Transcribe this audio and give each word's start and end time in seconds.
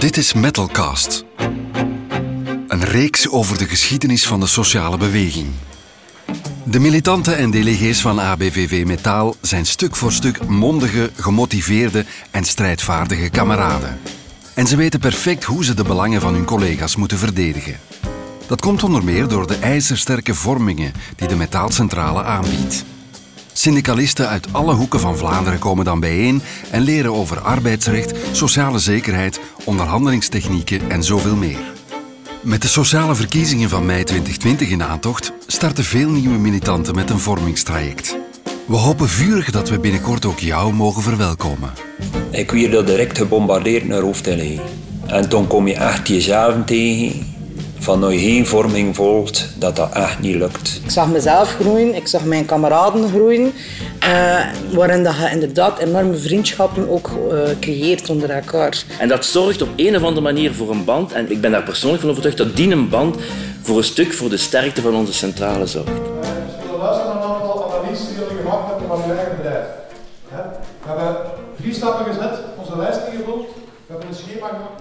Dit 0.00 0.16
is 0.16 0.32
Metalcast. 0.32 1.24
Een 2.68 2.84
reeks 2.84 3.28
over 3.28 3.58
de 3.58 3.68
geschiedenis 3.68 4.26
van 4.26 4.40
de 4.40 4.46
sociale 4.46 4.96
beweging. 4.96 5.48
De 6.64 6.78
militanten 6.78 7.36
en 7.36 7.50
delegees 7.50 8.00
van 8.00 8.20
ABVV 8.20 8.84
Metaal 8.86 9.34
zijn 9.40 9.66
stuk 9.66 9.96
voor 9.96 10.12
stuk 10.12 10.46
mondige, 10.46 11.10
gemotiveerde 11.16 12.04
en 12.30 12.44
strijdvaardige 12.44 13.28
kameraden. 13.28 14.00
En 14.54 14.66
ze 14.66 14.76
weten 14.76 15.00
perfect 15.00 15.44
hoe 15.44 15.64
ze 15.64 15.74
de 15.74 15.84
belangen 15.84 16.20
van 16.20 16.34
hun 16.34 16.44
collega's 16.44 16.96
moeten 16.96 17.18
verdedigen. 17.18 17.78
Dat 18.46 18.60
komt 18.60 18.82
onder 18.82 19.04
meer 19.04 19.28
door 19.28 19.46
de 19.46 19.56
ijzersterke 19.56 20.34
vormingen 20.34 20.92
die 21.16 21.28
de 21.28 21.36
metaalcentrale 21.36 22.22
aanbiedt. 22.22 22.84
Syndicalisten 23.60 24.28
uit 24.28 24.52
alle 24.52 24.74
hoeken 24.74 25.00
van 25.00 25.16
Vlaanderen 25.16 25.58
komen 25.58 25.84
dan 25.84 26.00
bijeen 26.00 26.42
en 26.70 26.82
leren 26.82 27.12
over 27.12 27.40
arbeidsrecht, 27.40 28.14
sociale 28.32 28.78
zekerheid, 28.78 29.40
onderhandelingstechnieken 29.64 30.90
en 30.90 31.02
zoveel 31.02 31.36
meer. 31.36 31.72
Met 32.42 32.62
de 32.62 32.68
sociale 32.68 33.14
verkiezingen 33.14 33.68
van 33.68 33.86
mei 33.86 34.04
2020 34.04 34.68
in 34.68 34.82
aantocht 34.82 35.32
starten 35.46 35.84
veel 35.84 36.10
nieuwe 36.10 36.38
militanten 36.38 36.94
met 36.94 37.10
een 37.10 37.18
vormingstraject. 37.18 38.16
We 38.66 38.76
hopen 38.76 39.08
vurig 39.08 39.50
dat 39.50 39.68
we 39.68 39.78
binnenkort 39.78 40.24
ook 40.24 40.38
jou 40.38 40.72
mogen 40.72 41.02
verwelkomen. 41.02 41.72
Ik 42.30 42.50
werd 42.50 42.74
er 42.74 42.86
direct 42.86 43.18
gebombardeerd 43.18 43.88
naar 43.88 44.00
Hoofdtele. 44.00 44.60
En 45.06 45.28
toen 45.28 45.46
kom 45.46 45.68
je 45.68 45.74
echt 45.74 46.08
jezelf 46.08 46.54
tegen 46.64 47.38
van 47.80 48.12
je 48.12 48.18
geen 48.18 48.46
vorming 48.46 48.96
volgt, 48.96 49.48
dat 49.58 49.76
dat 49.76 49.92
echt 49.92 50.20
niet 50.20 50.34
lukt. 50.34 50.80
Ik 50.84 50.90
zag 50.90 51.08
mezelf 51.08 51.54
groeien, 51.60 51.94
ik 51.94 52.06
zag 52.06 52.24
mijn 52.24 52.44
kameraden 52.44 53.08
groeien, 53.08 53.52
uh, 54.04 54.40
waarin 54.72 55.02
dat 55.04 55.16
je 55.16 55.30
inderdaad 55.30 55.78
enorme 55.78 56.16
vriendschappen 56.16 56.88
ook 56.88 57.10
uh, 57.32 57.38
creëert 57.60 58.10
onder 58.10 58.30
elkaar. 58.30 58.82
En 58.98 59.08
dat 59.08 59.24
zorgt 59.24 59.62
op 59.62 59.68
een 59.76 59.96
of 59.96 60.02
andere 60.02 60.20
manier 60.20 60.54
voor 60.54 60.70
een 60.70 60.84
band, 60.84 61.12
en 61.12 61.30
ik 61.30 61.40
ben 61.40 61.50
daar 61.50 61.62
persoonlijk 61.62 62.00
van 62.00 62.10
overtuigd, 62.10 62.38
dat 62.38 62.56
die 62.56 62.70
een 62.70 62.88
band 62.88 63.16
voor 63.62 63.76
een 63.76 63.84
stuk 63.84 64.12
voor 64.12 64.28
de 64.28 64.36
sterkte 64.36 64.80
van 64.80 64.94
onze 64.94 65.12
centrale 65.12 65.66
zorgt. 65.66 65.88
We 65.88 65.94
zullen 66.62 66.78
luisteren 66.78 67.14
naar 67.14 67.24
een 67.24 67.30
aantal 67.30 67.72
analyses 67.72 68.06
die 68.06 68.16
jullie 68.18 68.36
gemaakt 68.42 68.70
hebben 68.70 68.88
van 68.88 69.02
uw 69.06 69.16
eigen 69.16 69.36
bedrijf. 69.36 69.66
We 70.82 70.88
hebben 70.88 71.16
vier 71.60 71.74
stappen 71.74 72.04
gezet, 72.04 72.38
onze 72.58 72.76
lijst 72.76 73.00
ingevuld, 73.12 73.46
we 73.86 73.92
hebben 73.92 74.08
een 74.08 74.14
schema 74.14 74.46
gemaakt. 74.46 74.79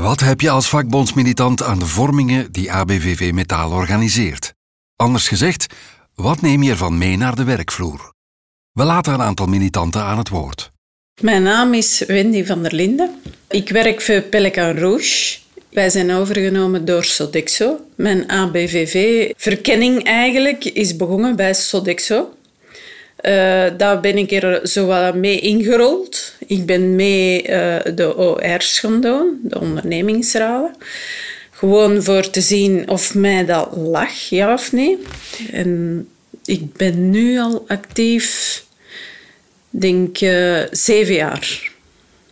Wat 0.00 0.20
heb 0.20 0.40
je 0.40 0.50
als 0.50 0.68
vakbondsmilitant 0.68 1.62
aan 1.62 1.78
de 1.78 1.86
vormingen 1.86 2.52
die 2.52 2.72
ABVV 2.72 3.32
Metaal 3.32 3.70
organiseert? 3.70 4.54
Anders 4.96 5.28
gezegd, 5.28 5.66
wat 6.14 6.40
neem 6.40 6.62
je 6.62 6.70
ervan 6.70 6.98
mee 6.98 7.16
naar 7.16 7.34
de 7.34 7.44
werkvloer? 7.44 8.12
We 8.72 8.84
laten 8.84 9.12
een 9.12 9.22
aantal 9.22 9.46
militanten 9.46 10.02
aan 10.02 10.18
het 10.18 10.28
woord. 10.28 10.70
Mijn 11.20 11.42
naam 11.42 11.74
is 11.74 12.04
Wendy 12.06 12.44
van 12.44 12.62
der 12.62 12.74
Linden. 12.74 13.10
Ik 13.48 13.68
werk 13.68 14.00
voor 14.00 14.20
Pelican 14.20 14.76
Rouge. 14.76 15.38
Wij 15.68 15.90
zijn 15.90 16.12
overgenomen 16.12 16.84
door 16.84 17.04
Sodexo. 17.04 17.80
Mijn 17.94 18.30
ABVV-verkenning 18.30 20.04
eigenlijk 20.04 20.64
is 20.64 20.96
begonnen 20.96 21.36
bij 21.36 21.54
Sodexo. 21.54 22.37
Uh, 23.22 23.66
daar 23.76 24.00
ben 24.00 24.18
ik 24.18 24.32
er 24.32 24.68
zo 24.68 24.86
wat 24.86 25.14
mee 25.14 25.40
ingerold. 25.40 26.34
Ik 26.46 26.66
ben 26.66 26.94
mee 26.94 27.42
uh, 27.42 27.76
de 27.94 28.16
OR's 28.16 28.78
gaan 28.78 29.00
de 29.00 29.60
ondernemingsraden. 29.60 30.74
Gewoon 31.50 32.02
voor 32.02 32.30
te 32.30 32.40
zien 32.40 32.88
of 32.88 33.14
mij 33.14 33.44
dat 33.44 33.68
lag, 33.76 34.28
ja 34.28 34.52
of 34.52 34.72
nee. 34.72 34.98
En 35.52 36.08
ik 36.44 36.72
ben 36.72 37.10
nu 37.10 37.38
al 37.38 37.64
actief, 37.68 38.64
denk 39.70 40.20
uh, 40.20 40.60
zeven 40.70 41.14
jaar. 41.14 41.70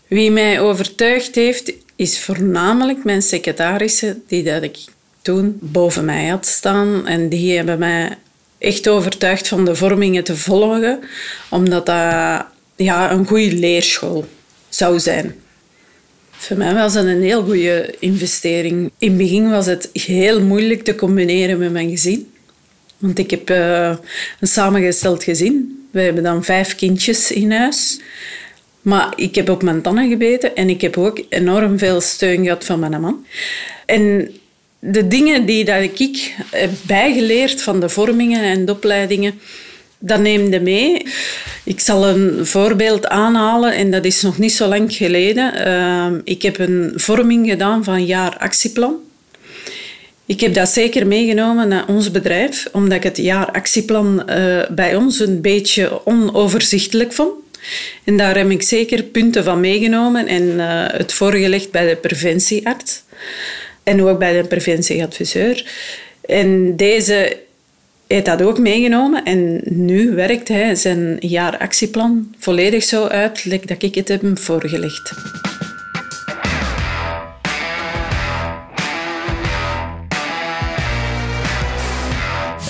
Wie 0.06 0.30
mij 0.30 0.60
overtuigd 0.60 1.34
heeft, 1.34 1.72
is 1.96 2.18
voornamelijk 2.18 3.04
mijn 3.04 3.22
secretarissen, 3.22 4.22
die 4.26 4.42
dat 4.42 4.62
ik 4.62 4.76
toen 5.22 5.58
boven 5.60 6.04
mij 6.04 6.26
had 6.26 6.46
staan. 6.46 7.06
En 7.06 7.28
die 7.28 7.56
hebben 7.56 7.78
mij 7.78 8.18
echt 8.58 8.88
overtuigd 8.88 9.48
van 9.48 9.64
de 9.64 9.75
vormingen 9.75 10.25
te 10.25 10.36
volgen, 10.36 11.00
omdat 11.48 11.86
dat 11.86 12.44
ja, 12.76 13.12
een 13.12 13.26
goede 13.26 13.53
leerschool 13.53 14.25
zou 14.69 14.98
zijn. 15.00 15.34
Voor 16.31 16.56
mij 16.56 16.75
was 16.75 16.92
dat 16.92 17.04
een 17.04 17.22
heel 17.22 17.42
goede 17.42 17.94
investering. 17.98 18.91
In 18.98 19.08
het 19.08 19.19
begin 19.19 19.50
was 19.50 19.66
het 19.66 19.91
heel 19.92 20.42
moeilijk 20.42 20.84
te 20.84 20.94
combineren 20.94 21.58
met 21.58 21.72
mijn 21.72 21.91
gezin. 21.91 22.31
Want 22.98 23.19
ik 23.19 23.31
heb 23.31 23.50
uh, 23.50 23.97
een 24.41 24.48
samengesteld 24.48 25.25
gezin. 25.25 25.86
We 25.91 26.00
hebben 26.00 26.22
dan 26.22 26.44
vijf 26.44 26.75
kindjes 26.75 27.32
in 27.32 27.52
huis. 27.52 28.00
Maar 28.82 29.12
ik 29.16 29.34
heb 29.34 29.48
op 29.48 29.62
mijn 29.62 29.82
tanden 29.82 30.08
gebeten 30.08 30.56
en 30.56 30.69
ik 30.69 30.81
heb 30.81 30.98
ook 30.98 31.20
enorm 31.28 31.78
veel 31.78 32.00
steun 32.00 32.42
gehad 32.42 32.64
van 32.64 32.78
mijn 32.78 33.00
man. 33.00 33.26
En 33.86 34.31
de 34.91 35.08
dingen 35.08 35.47
die 35.47 35.64
dat 35.64 35.82
ik 35.82 36.34
heb 36.50 36.70
bijgeleerd 36.82 37.62
van 37.62 37.80
de 37.80 37.88
vormingen 37.88 38.42
en 38.42 38.64
de 38.64 38.72
opleidingen, 38.72 39.41
dat 39.98 40.20
neemde 40.20 40.60
mee. 40.60 41.06
Ik 41.64 41.80
zal 41.80 42.06
een 42.06 42.47
voorbeeld 42.47 43.06
aanhalen 43.06 43.75
en 43.75 43.91
dat 43.91 44.04
is 44.04 44.22
nog 44.22 44.38
niet 44.38 44.52
zo 44.52 44.69
lang 44.69 44.94
geleden. 44.94 45.54
Ehm, 45.54 46.20
ik 46.25 46.42
heb 46.42 46.58
een 46.58 46.92
vorming 46.94 47.48
gedaan 47.48 47.84
van 47.84 48.04
jaar 48.04 48.36
actieplan. 48.38 48.94
Ik 50.26 50.41
heb 50.41 50.54
dat 50.54 50.69
zeker 50.69 51.06
meegenomen 51.06 51.69
naar 51.69 51.88
ons 51.88 52.10
bedrijf, 52.10 52.69
omdat 52.72 52.96
ik 52.96 53.02
het 53.02 53.16
jaar 53.16 53.50
actieplan 53.50 54.22
uh, 54.28 54.62
bij 54.70 54.96
ons 54.96 55.20
een 55.20 55.41
beetje 55.41 56.06
onoverzichtelijk 56.06 57.12
vond. 57.12 57.30
En 58.04 58.16
daar 58.16 58.36
heb 58.36 58.50
ik 58.50 58.62
zeker 58.62 59.02
punten 59.02 59.44
van 59.44 59.60
meegenomen 59.60 60.26
en 60.26 60.58
het 60.96 61.12
voorgelegd 61.12 61.70
bij 61.70 61.88
de 61.88 61.96
preventiearts. 61.96 63.02
En 63.86 64.02
ook 64.02 64.19
bij 64.19 64.42
de 64.42 64.48
preventieadviseur. 64.48 65.64
En 66.20 66.76
deze 66.76 67.36
heeft 68.06 68.24
dat 68.24 68.42
ook 68.42 68.58
meegenomen 68.58 69.24
en 69.24 69.60
nu 69.64 70.14
werkt 70.14 70.48
hij 70.48 70.74
zijn 70.74 71.16
jaaractieplan 71.20 72.34
volledig 72.38 72.84
zo 72.84 73.06
uit 73.06 73.69
dat 73.69 73.82
ik 73.82 73.94
het 73.94 74.08
heb 74.08 74.38
voorgelegd. 74.38 75.12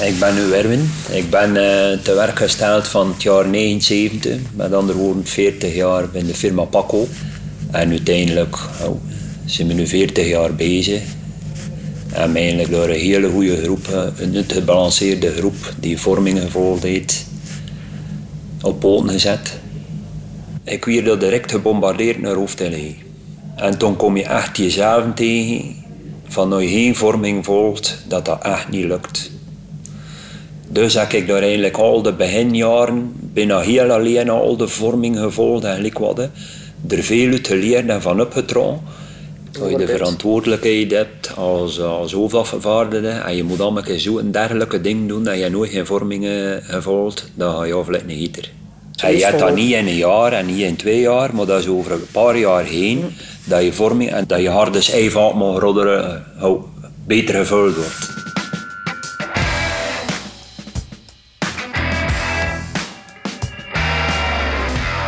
Ik 0.03 0.19
ben 0.19 0.34
nu 0.34 0.53
Erwin. 0.53 0.91
Ik 1.10 1.31
ben 1.31 1.49
uh, 1.49 1.99
te 2.03 2.15
werk 2.15 2.38
gesteld 2.38 2.88
van 2.88 3.09
het 3.09 3.22
jaar 3.22 3.49
79, 3.49 4.37
met 4.55 4.72
andere 4.72 4.99
woorden 4.99 5.26
40 5.26 5.75
jaar 5.75 6.09
bij 6.09 6.22
de 6.22 6.34
firma 6.34 6.65
Paco. 6.65 7.06
En 7.71 7.91
uiteindelijk 7.91 8.56
oh, 8.84 9.00
zijn 9.47 9.69
we 9.69 9.75
nu 9.75 9.87
40 9.87 10.29
jaar 10.29 10.55
bezig. 10.55 11.03
En 12.12 12.37
eigenlijk 12.37 12.71
door 12.71 12.89
een 12.89 13.01
hele 13.01 13.29
goede 13.29 13.62
groep, 13.62 14.12
een 14.19 14.45
gebalanceerde 14.47 15.33
groep 15.33 15.75
die 15.81 15.99
vormingen 15.99 16.43
gevolgd 16.43 16.83
heeft, 16.83 17.27
op 18.62 18.81
poten 18.81 19.11
gezet. 19.11 19.59
Ik 20.65 20.85
werd 20.85 21.06
er 21.06 21.19
direct 21.19 21.51
gebombardeerd 21.51 22.21
naar 22.21 22.35
Hoofdtele. 22.35 22.95
En 23.56 23.79
toen 23.79 23.97
kom 23.97 24.17
je 24.17 24.25
echt 24.25 24.56
jezelf 24.56 25.05
tegen, 25.15 25.75
van 26.29 26.61
je 26.62 26.69
geen 26.69 26.95
vorming 26.95 27.45
volgt, 27.45 28.05
dat 28.09 28.25
dat 28.25 28.43
echt 28.43 28.69
niet 28.69 28.85
lukt. 28.85 29.31
Dus 30.69 30.95
heb 30.95 31.12
ik 31.12 31.27
daar 31.27 31.43
eigenlijk 31.43 31.77
al 31.77 32.03
de 32.03 32.12
beginjaren, 32.12 33.12
bijna 33.21 33.61
heel 33.61 33.91
alleen 33.91 34.29
al 34.29 34.56
de 34.56 34.69
vorming 34.69 35.19
gevolgd 35.19 35.65
en 35.65 35.93
wat. 35.93 36.19
Er 36.89 37.03
veel 37.03 37.31
uit 37.31 37.47
geleerd 37.47 37.89
en 37.89 38.03
van 38.03 38.21
opgetrokken. 38.21 38.81
Dat 39.59 39.71
je 39.71 39.77
de 39.77 39.87
verantwoordelijkheid 39.87 40.91
hebt 40.91 41.37
als, 41.37 41.81
als 41.81 42.12
hoofdafgevaardigde 42.12 43.09
en 43.09 43.37
je 43.37 43.44
moet 43.44 43.61
allemaal 43.61 43.99
zo 43.99 44.19
een 44.19 44.31
dergelijke 44.31 44.81
ding 44.81 45.09
doen 45.09 45.25
dat 45.25 45.39
je 45.39 45.49
nooit 45.49 45.71
geen 45.71 45.87
vormingen 45.87 46.62
volgt, 46.83 47.31
dan 47.34 47.55
ga 47.55 47.65
je 47.65 47.72
afletten 47.72 48.09
niet 48.09 48.19
gieter. 48.19 48.50
En 48.97 49.17
je 49.17 49.25
hebt 49.25 49.39
dat 49.39 49.55
niet 49.55 49.72
in 49.72 49.87
een 49.87 49.97
jaar 49.97 50.33
en 50.33 50.47
niet 50.47 50.61
in 50.61 50.77
twee 50.77 51.00
jaar, 51.00 51.34
maar 51.34 51.47
dat 51.47 51.61
is 51.61 51.69
over 51.69 51.93
een 51.93 52.06
paar 52.12 52.37
jaar 52.37 52.65
heen 52.65 53.05
dat 53.44 53.62
je 53.62 53.72
vorming 53.72 54.11
en 54.11 54.26
dat 54.26 54.41
je 54.41 54.49
harde 54.49 54.81
schijfvaart 54.81 55.35
mag 55.35 55.61
rodderen, 55.61 56.25
uh, 56.43 56.50
beter 57.06 57.35
gevuld 57.35 57.75
wordt. 57.75 58.14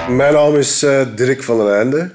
Mijn 0.09 0.33
naam 0.33 0.57
is 0.57 0.83
uh, 0.83 1.01
Dirk 1.15 1.43
van 1.43 1.59
den 1.59 1.75
Einde. 1.75 2.11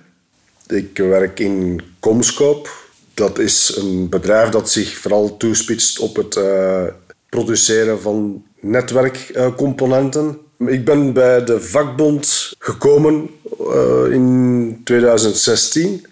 Ik 0.74 0.98
werk 0.98 1.40
in 1.40 1.82
Comscope. 2.00 2.70
Dat 3.14 3.40
is 3.40 3.76
een 3.76 4.10
bedrijf 4.10 4.50
dat 4.50 4.70
zich 4.70 4.98
vooral 4.98 5.38
toespitst 5.38 6.00
op 6.00 6.16
het 6.16 6.36
uh, 6.36 6.84
produceren 7.30 8.02
van 8.02 8.44
netwerkcomponenten. 8.60 10.38
ik 10.58 10.86
ben 10.86 11.14
bij 11.14 11.44
de 11.44 11.62
vakbond 11.62 12.54
gekomen 12.60 13.30
uh, 13.62 14.12
in 14.12 14.82
2016. 14.84 16.06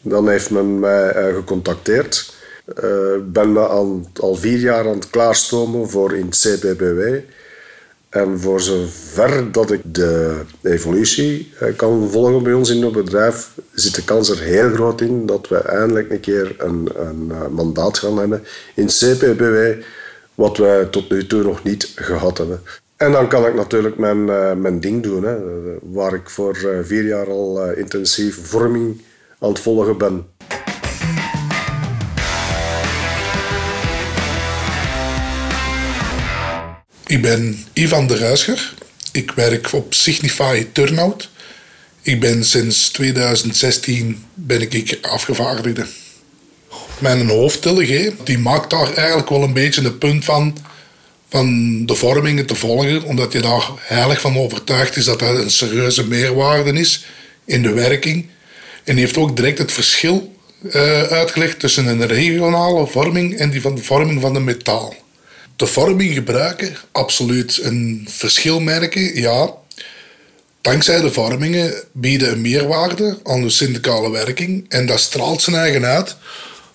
Dan 0.00 0.28
heeft 0.28 0.50
men 0.50 0.80
mij 0.80 1.28
uh, 1.28 1.34
gecontacteerd. 1.34 2.34
Ik 3.16 3.32
ben 3.32 3.52
me 3.52 3.60
al, 3.66 4.34
vier 4.34 4.58
jaar 4.58 4.88
aan 4.88 4.94
het 4.94 5.10
klaarstomen 5.10 5.90
voor 5.90 6.16
in 6.16 6.26
het 6.26 6.38
CPBW. 6.38 7.18
En 8.12 8.40
voor 8.40 8.60
zover 8.60 9.52
dat 9.52 9.70
ik 9.70 9.80
de 9.84 10.40
evolutie 10.62 11.52
eh, 11.60 11.76
kan 11.76 12.10
volgen 12.10 12.42
bij 12.42 12.52
ons 12.52 12.70
in 12.70 12.82
het 12.82 12.92
bedrijf, 12.92 13.50
zit 13.72 13.94
de 13.94 14.04
kans 14.04 14.28
er 14.28 14.38
heel 14.38 14.70
groot 14.70 15.00
in 15.00 15.26
dat 15.26 15.48
we 15.48 15.56
eindelijk 15.56 16.10
een 16.10 16.20
keer 16.20 16.54
een, 16.58 16.88
een 16.96 17.30
eh, 17.30 17.46
mandaat 17.46 17.98
gaan 17.98 18.18
hebben 18.18 18.44
in 18.74 18.86
CPBW, 18.86 19.82
wat 20.34 20.56
wij 20.56 20.84
tot 20.84 21.10
nu 21.10 21.26
toe 21.26 21.42
nog 21.42 21.62
niet 21.62 21.92
gehad 21.94 22.38
hebben. 22.38 22.60
En 22.96 23.12
dan 23.12 23.28
kan 23.28 23.46
ik 23.46 23.54
natuurlijk 23.54 23.96
mijn, 23.96 24.28
eh, 24.28 24.54
mijn 24.54 24.80
ding 24.80 25.02
doen, 25.02 25.24
hè, 25.24 25.36
waar 25.82 26.14
ik 26.14 26.30
voor 26.30 26.56
vier 26.82 27.04
jaar 27.04 27.26
al 27.26 27.72
intensief 27.72 28.46
vorming 28.46 29.02
aan 29.38 29.48
het 29.48 29.60
volgen 29.60 29.98
ben. 29.98 30.26
Ik 37.12 37.22
ben 37.22 37.64
Ivan 37.72 38.06
de 38.06 38.16
Ruischer. 38.16 38.74
Ik 39.12 39.30
werk 39.30 39.72
op 39.72 39.94
Signify 39.94 40.66
Turnout. 40.72 41.28
Ik 42.02 42.20
ben 42.20 42.44
sinds 42.44 42.88
2016 42.88 44.24
ben 44.34 44.60
ik 44.60 44.98
afgevaardigde. 45.02 45.86
Mijn 46.98 47.28
hoofdtillige 47.28 48.12
die 48.24 48.38
maakt 48.38 48.70
daar 48.70 48.92
eigenlijk 48.92 49.28
wel 49.28 49.42
een 49.42 49.52
beetje 49.52 49.84
een 49.84 49.98
punt 49.98 50.24
van 50.24 50.56
van 51.28 51.86
de 51.86 51.94
vormingen 51.94 52.46
te 52.46 52.54
volgen, 52.54 53.02
omdat 53.02 53.32
je 53.32 53.40
daar 53.40 53.70
heilig 53.78 54.20
van 54.20 54.38
overtuigd 54.38 54.96
is 54.96 55.04
dat 55.04 55.18
dat 55.18 55.38
een 55.38 55.50
serieuze 55.50 56.06
meerwaarde 56.06 56.72
is 56.72 57.06
in 57.44 57.62
de 57.62 57.72
werking. 57.72 58.26
En 58.84 58.94
die 58.94 59.04
heeft 59.04 59.16
ook 59.16 59.36
direct 59.36 59.58
het 59.58 59.72
verschil 59.72 60.36
uh, 60.62 61.02
uitgelegd 61.02 61.58
tussen 61.58 61.86
een 61.86 62.06
regionale 62.06 62.86
vorming 62.86 63.36
en 63.36 63.50
die 63.50 63.60
van 63.60 63.74
de 63.74 63.82
vorming 63.82 64.20
van 64.20 64.32
de 64.32 64.40
metaal 64.40 65.01
de 65.62 65.68
vorming 65.68 66.14
gebruiken, 66.14 66.76
absoluut 66.92 67.60
een 67.62 68.06
verschil 68.10 68.60
merken, 68.60 69.20
ja. 69.20 69.50
Dankzij 70.60 71.00
de 71.00 71.12
vormingen 71.12 71.74
bieden 71.92 72.32
een 72.32 72.40
meerwaarde 72.40 73.18
aan 73.24 73.42
de 73.42 73.50
syndicale 73.50 74.10
werking 74.10 74.64
en 74.68 74.86
dat 74.86 75.00
straalt 75.00 75.42
zijn 75.42 75.56
eigen 75.56 75.84
uit 75.84 76.16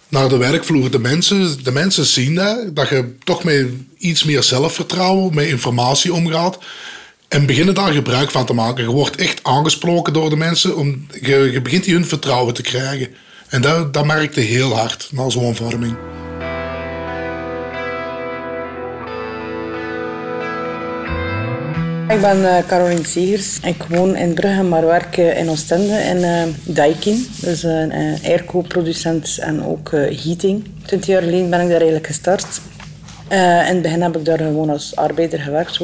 naar 0.07 0.30
de 0.30 0.38
werkvloer. 0.38 0.92
De 0.92 1.00
mensen, 1.00 1.63
de 1.63 1.72
mensen 1.72 2.06
zien 2.06 2.36
dat, 2.36 2.75
dat 2.75 2.89
je 2.89 3.16
toch 3.24 3.44
met 3.44 3.68
iets 3.98 4.24
meer 4.24 4.44
zelfvertrouwen, 4.44 5.36
met 5.36 5.48
informatie 5.48 6.13
omgaat 6.13 6.57
en 7.28 7.45
beginnen 7.45 7.75
daar 7.75 7.94
gebruik 7.94 8.31
van 8.31 8.45
te 8.45 8.54
maken. 8.54 8.84
Je 8.84 8.89
wordt 8.89 9.16
echt 9.16 9.39
aangesproken 9.44 10.13
door 10.13 10.30
de 10.30 10.38
mensen, 10.38 10.75
om, 10.75 11.07
je, 11.22 11.60
begint 11.63 11.84
die 11.84 11.94
hun 11.94 12.06
vertrouwen 12.06 12.54
te 12.54 12.62
krijgen. 12.62 13.07
En 13.48 13.62
dat, 13.62 13.94
dat 13.94 14.06
merkte 14.06 14.39
heel 14.39 14.75
hard 14.75 15.10
na 15.12 15.30
zo'n 15.30 15.56
vorming. 15.56 15.95
Ik 22.07 22.21
ben 22.21 22.38
uh, 22.38 22.57
Caroline 22.68 23.06
Segers. 23.06 23.59
Ik 23.59 23.83
woon 23.89 24.15
in 24.15 24.33
Brugge, 24.33 24.63
maar 24.63 24.86
werk 24.86 25.18
in 25.18 25.50
Oostende 25.50 25.95
in 25.98 26.18
uh, 26.18 26.44
Daikin. 26.63 27.27
Dus 27.42 27.63
een 27.63 27.92
airco-producent 28.24 29.38
en 29.38 29.65
ook 29.65 29.92
heating. 29.92 30.65
Twintig 30.86 31.09
jaar 31.09 31.21
geleden 31.21 31.50
ben 31.50 31.59
ik 31.59 31.65
daar 31.68 31.81
eigenlijk 31.81 32.07
gestart. 32.07 32.62
in 33.30 33.38
het 33.38 33.81
begin 33.81 34.01
heb 34.01 34.18
ik 34.18 34.25
daar 34.25 34.38
gewoon 34.38 34.69
als 34.69 34.95
arbeider 34.95 35.39
gewerkt. 35.39 35.80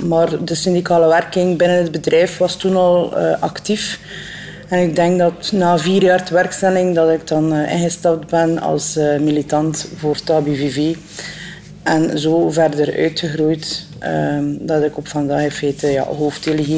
Maar 0.00 0.44
de 0.44 0.54
syndicale 0.54 1.06
werking 1.06 1.58
binnen 1.58 1.76
het 1.76 1.92
bedrijf 1.92 2.38
was 2.38 2.56
toen 2.56 2.76
al 2.76 3.16
actief. 3.40 4.00
En 4.68 4.82
ik 4.82 4.96
denk 4.96 5.18
dat 5.18 5.52
na 5.52 5.78
vier 5.78 6.02
jaar 6.02 6.28
werkstelling 6.30 6.94
dat 6.94 7.10
ik 7.10 7.26
dan 7.26 7.54
ingestapt 7.54 8.26
ben 8.30 8.60
als 8.60 8.94
militant 9.20 9.88
voor 9.96 10.20
TABIVV. 10.24 10.96
En 11.88 12.18
zo 12.18 12.50
verder 12.50 12.96
uitgegroeid 12.96 13.86
Ehm, 13.98 14.44
dat 14.60 14.82
ik 14.82 14.96
op 14.96 15.08
vandaag 15.08 15.42
in 15.42 15.50
feite 15.50 15.86
ja, 15.86 16.06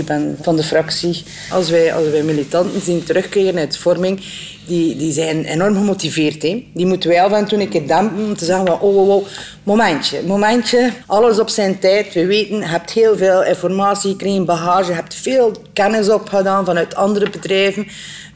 ben 0.05 0.37
van 0.41 0.57
de 0.57 0.63
fractie. 0.63 1.25
Als 1.51 1.71
wij, 1.71 1.95
als 1.95 2.09
wij 2.09 2.23
militanten 2.23 2.81
zien 2.81 3.05
terugkeren 3.05 3.59
uit 3.59 3.77
vorming, 3.77 4.21
die, 4.67 4.97
die 4.97 5.13
zijn 5.13 5.45
enorm 5.45 5.75
gemotiveerd. 5.75 6.43
Hè. 6.43 6.65
Die 6.75 6.87
moeten 6.87 7.09
wij 7.09 7.23
af 7.23 7.33
en 7.33 7.47
toe 7.47 7.61
een 7.61 7.69
keer 7.69 7.87
dempen 7.87 8.25
om 8.25 8.37
te 8.37 8.45
zeggen 8.45 8.67
van, 8.67 8.81
oh, 8.81 8.97
oh, 8.97 9.09
oh, 9.09 9.27
momentje, 9.63 10.23
momentje, 10.27 10.91
alles 11.07 11.39
op 11.39 11.49
zijn 11.49 11.79
tijd. 11.79 12.15
We 12.15 12.27
weten, 12.27 12.57
je 12.57 12.65
hebt 12.65 12.91
heel 12.91 13.17
veel 13.17 13.45
informatie 13.45 14.11
gekregen, 14.11 14.45
bagage, 14.45 14.89
je 14.89 14.95
hebt 14.95 15.15
veel 15.15 15.53
kennis 15.73 16.09
opgedaan 16.09 16.65
vanuit 16.65 16.95
andere 16.95 17.31
bedrijven. 17.31 17.87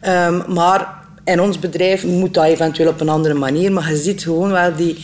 Um, 0.08 0.44
maar 0.54 0.88
in 1.24 1.40
ons 1.40 1.58
bedrijf 1.58 2.04
moet 2.04 2.34
dat 2.34 2.44
eventueel 2.44 2.88
op 2.88 3.00
een 3.00 3.08
andere 3.08 3.34
manier, 3.34 3.72
maar 3.72 3.90
je 3.90 3.96
ziet 3.96 4.22
gewoon 4.22 4.50
wel 4.50 4.74
die 4.74 4.96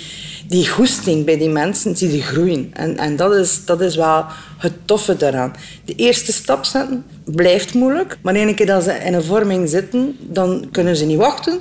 die 0.50 0.69
goesting 0.69 1.25
bij 1.25 1.38
die 1.38 1.49
mensen, 1.49 1.97
zie 1.97 2.17
je 2.17 2.23
groeien. 2.23 2.70
En, 2.73 2.97
en 2.97 3.17
dat, 3.17 3.35
is, 3.35 3.64
dat 3.64 3.81
is 3.81 3.97
wel 3.97 4.25
het 4.58 4.73
toffe 4.85 5.17
daaraan. 5.17 5.55
De 5.85 5.94
eerste 5.94 6.32
stap 6.32 6.64
zetten 6.64 7.05
blijft 7.25 7.75
moeilijk. 7.75 8.19
Maar 8.23 8.35
een 8.35 8.55
keer 8.55 8.67
dat 8.67 8.85
ze 8.85 8.93
in 8.93 9.14
een 9.14 9.23
vorming 9.23 9.69
zitten, 9.69 10.17
dan 10.20 10.69
kunnen 10.70 10.97
ze 10.97 11.05
niet 11.05 11.19
wachten 11.19 11.61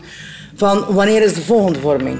van 0.55 0.85
wanneer 0.89 1.21
is 1.21 1.33
de 1.33 1.41
volgende 1.41 1.79
vorming. 1.79 2.19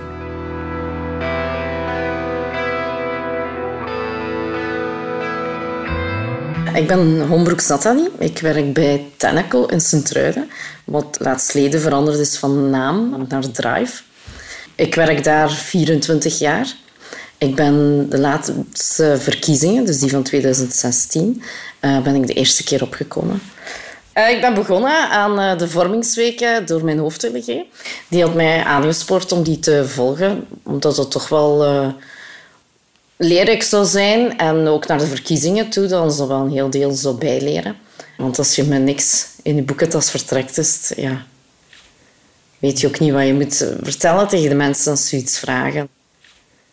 Ik 6.75 6.88
ben 6.88 7.27
Hombroeks 7.27 7.68
Nathalie. 7.68 8.10
Ik 8.18 8.39
werk 8.39 8.74
bij 8.74 9.06
Tenaco 9.18 9.65
in 9.65 9.81
Sint-Truiden, 9.81 10.50
wat 10.86 11.18
laatstleden 11.19 11.81
veranderd 11.81 12.18
is 12.18 12.38
van 12.38 12.69
naam 12.69 13.25
naar 13.27 13.51
Drive. 13.51 14.01
Ik 14.80 14.96
werk 14.96 15.24
daar 15.24 15.52
24 15.52 16.40
jaar. 16.40 16.76
Ik 17.38 17.56
ben 17.56 18.06
de 18.10 18.18
laatste 18.18 19.18
verkiezingen, 19.20 19.86
dus 19.86 20.00
die 20.00 20.10
van 20.10 20.24
2016, 20.24 21.42
uh, 21.81 21.96
eh, 21.96 22.04
ben 22.04 22.16
ik 22.16 22.28
de 22.28 22.34
eerste 22.34 22.64
keer 22.64 22.81
opgekomen. 22.81 23.42
Uh, 24.18 24.30
ik 24.30 24.42
ben 24.42 24.54
begonnen 24.54 25.10
aan 25.10 25.40
uh, 25.40 25.58
de 25.58 25.70
vormingsweken 25.70 26.66
door 26.66 26.84
mijn 26.84 26.98
hoofddelegé. 26.98 27.66
Die 28.08 28.22
had 28.22 28.34
mij 28.34 28.64
aangespoord 28.64 29.31
om 29.31 29.44
die 29.44 29.60
te 29.60 29.88
volgen, 29.88 30.46
omdat 30.64 30.98
het 30.98 31.12
toch 31.12 31.30
wel 31.30 31.94
leerrijk 33.18 33.64
zou 33.64 33.86
zijn. 33.86 34.38
En 34.38 34.68
ook 34.68 34.88
naar 34.88 34.98
de 34.98 35.08
verkiezingen 35.08 35.70
toe, 35.70 35.86
dan 35.86 36.12
zou 36.12 36.28
wel 36.28 36.40
een 36.40 36.52
heel 36.52 36.70
deel 36.70 36.92
zo 36.92 37.14
bijleren. 37.14 37.75
Want 38.18 38.38
als 38.38 38.56
je 38.56 38.64
met 38.64 38.82
niks 38.82 39.28
in 39.44 39.56
je 39.56 39.64
boekentas 39.64 40.12
vertrekt, 40.12 40.58
is 40.58 40.92
ja, 40.96 41.25
weet 42.60 42.80
je 42.80 42.88
ook 42.88 43.00
niet 43.00 43.12
wat 43.12 43.26
je 43.26 43.34
moet 43.34 43.66
vertellen 43.82 44.28
tegen 44.28 44.50
de 44.50 44.56
mensen 44.56 44.92
als 44.92 45.08
ze 45.08 45.16
iets 45.16 45.40
vragen. 45.40 45.90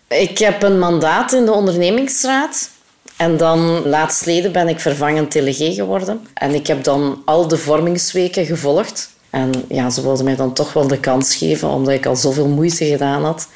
Ik 0.09 0.38
heb 0.38 0.62
een 0.62 0.79
mandaat 0.79 1.33
in 1.33 1.44
de 1.44 1.53
ondernemingsraad. 1.53 2.71
En 3.17 3.37
dan 3.37 3.88
laatstleden 3.88 4.53
ben 4.53 4.69
ik 4.69 4.81
vervangend 4.81 5.33
delegé 5.33 5.73
geworden. 5.73 6.21
En 6.35 6.55
ik 6.55 6.67
heb 6.67 6.85
dan 6.85 7.23
al 7.25 7.49
de 7.49 7.56
vormingsweken 7.56 8.47
gevolgd. 8.47 9.11
En 9.31 9.53
ja, 9.69 9.91
ze 9.91 10.03
wilden 10.03 10.25
mij 10.25 10.37
dan 10.37 10.53
toch 10.53 10.73
wel 10.73 10.87
de 10.87 11.00
kans 11.00 11.35
geven, 11.35 11.69
omdat 11.69 11.95
ik 11.95 12.07
al 12.07 12.16
zoveel 12.16 12.49
moeite 12.49 12.85
gedaan 12.85 13.25
had. 13.25 13.49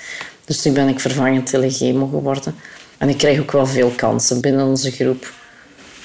Dus 0.45 0.65
nu 0.65 0.73
ben 0.73 0.89
ik 0.89 1.01
vervangend 1.01 1.51
delegé 1.51 1.93
mogen 1.93 2.19
worden. 2.19 2.55
En 2.99 3.09
ik 3.09 3.19
krijg 3.19 3.41
ook 3.41 3.53
wel 3.53 3.67
veel 3.67 3.91
kansen 3.97 4.41
binnen 4.41 4.67
onze 4.67 4.91
groep 4.91 5.33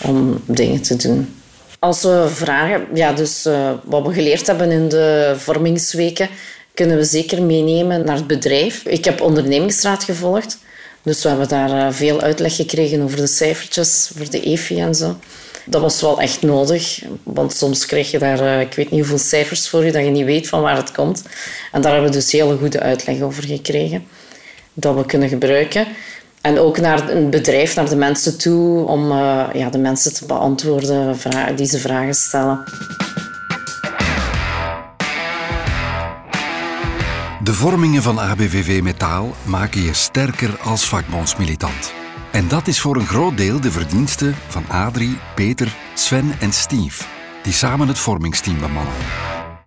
om 0.01 0.41
dingen 0.45 0.81
te 0.81 0.95
doen. 0.95 1.35
Als 1.85 2.01
we 2.01 2.27
vragen, 2.29 2.87
ja, 2.93 3.13
dus 3.13 3.45
uh, 3.45 3.71
wat 3.83 4.05
we 4.05 4.13
geleerd 4.13 4.47
hebben 4.47 4.71
in 4.71 4.89
de 4.89 5.33
vormingsweken, 5.37 6.29
kunnen 6.73 6.97
we 6.97 7.03
zeker 7.03 7.43
meenemen 7.43 8.05
naar 8.05 8.15
het 8.15 8.27
bedrijf. 8.27 8.85
Ik 8.85 9.05
heb 9.05 9.21
ondernemingsraad 9.21 10.03
gevolgd, 10.03 10.57
dus 11.01 11.23
we 11.23 11.29
hebben 11.29 11.47
daar 11.47 11.69
uh, 11.69 11.87
veel 11.91 12.21
uitleg 12.21 12.55
gekregen 12.55 13.01
over 13.01 13.17
de 13.17 13.27
cijfertjes 13.27 14.11
voor 14.15 14.29
de 14.29 14.41
EFI 14.41 14.79
en 14.79 14.95
zo. 14.95 15.17
Dat 15.65 15.81
was 15.81 16.01
wel 16.01 16.21
echt 16.21 16.41
nodig, 16.41 17.01
want 17.23 17.53
soms 17.53 17.85
krijg 17.85 18.11
je 18.11 18.19
daar, 18.19 18.41
uh, 18.41 18.59
ik 18.59 18.73
weet 18.73 18.91
niet 18.91 18.99
hoeveel 18.99 19.17
cijfers 19.17 19.69
voor 19.69 19.85
je, 19.85 19.91
dat 19.91 20.03
je 20.03 20.09
niet 20.09 20.25
weet 20.25 20.47
van 20.47 20.61
waar 20.61 20.77
het 20.77 20.91
komt. 20.91 21.23
En 21.71 21.81
daar 21.81 21.91
hebben 21.91 22.11
we 22.11 22.17
dus 22.17 22.31
hele 22.31 22.57
goede 22.57 22.79
uitleg 22.79 23.21
over 23.21 23.43
gekregen, 23.43 24.07
dat 24.73 24.95
we 24.95 25.05
kunnen 25.05 25.29
gebruiken. 25.29 25.87
En 26.45 26.59
ook 26.59 26.79
naar 26.79 27.09
een 27.09 27.29
bedrijf, 27.29 27.75
naar 27.75 27.89
de 27.89 27.95
mensen 27.95 28.37
toe, 28.37 28.87
om 28.87 29.11
uh, 29.11 29.45
ja, 29.53 29.69
de 29.69 29.77
mensen 29.77 30.13
te 30.13 30.25
beantwoorden 30.25 31.17
die 31.55 31.65
ze 31.65 31.79
vragen 31.79 32.13
stellen. 32.13 32.63
De 37.43 37.53
vormingen 37.53 38.01
van 38.01 38.19
ABVV 38.19 38.81
Metaal 38.81 39.35
maken 39.43 39.81
je 39.81 39.93
sterker 39.93 40.59
als 40.59 40.87
vakbondsmilitant. 40.87 41.93
En 42.31 42.47
dat 42.47 42.67
is 42.67 42.79
voor 42.79 42.95
een 42.95 43.07
groot 43.07 43.37
deel 43.37 43.61
de 43.61 43.71
verdienste 43.71 44.33
van 44.47 44.63
Adrie, 44.67 45.17
Peter, 45.35 45.75
Sven 45.93 46.31
en 46.39 46.51
Steve, 46.51 47.03
die 47.43 47.53
samen 47.53 47.87
het 47.87 47.99
vormingsteam 47.99 48.59
bemannen. 48.59 48.93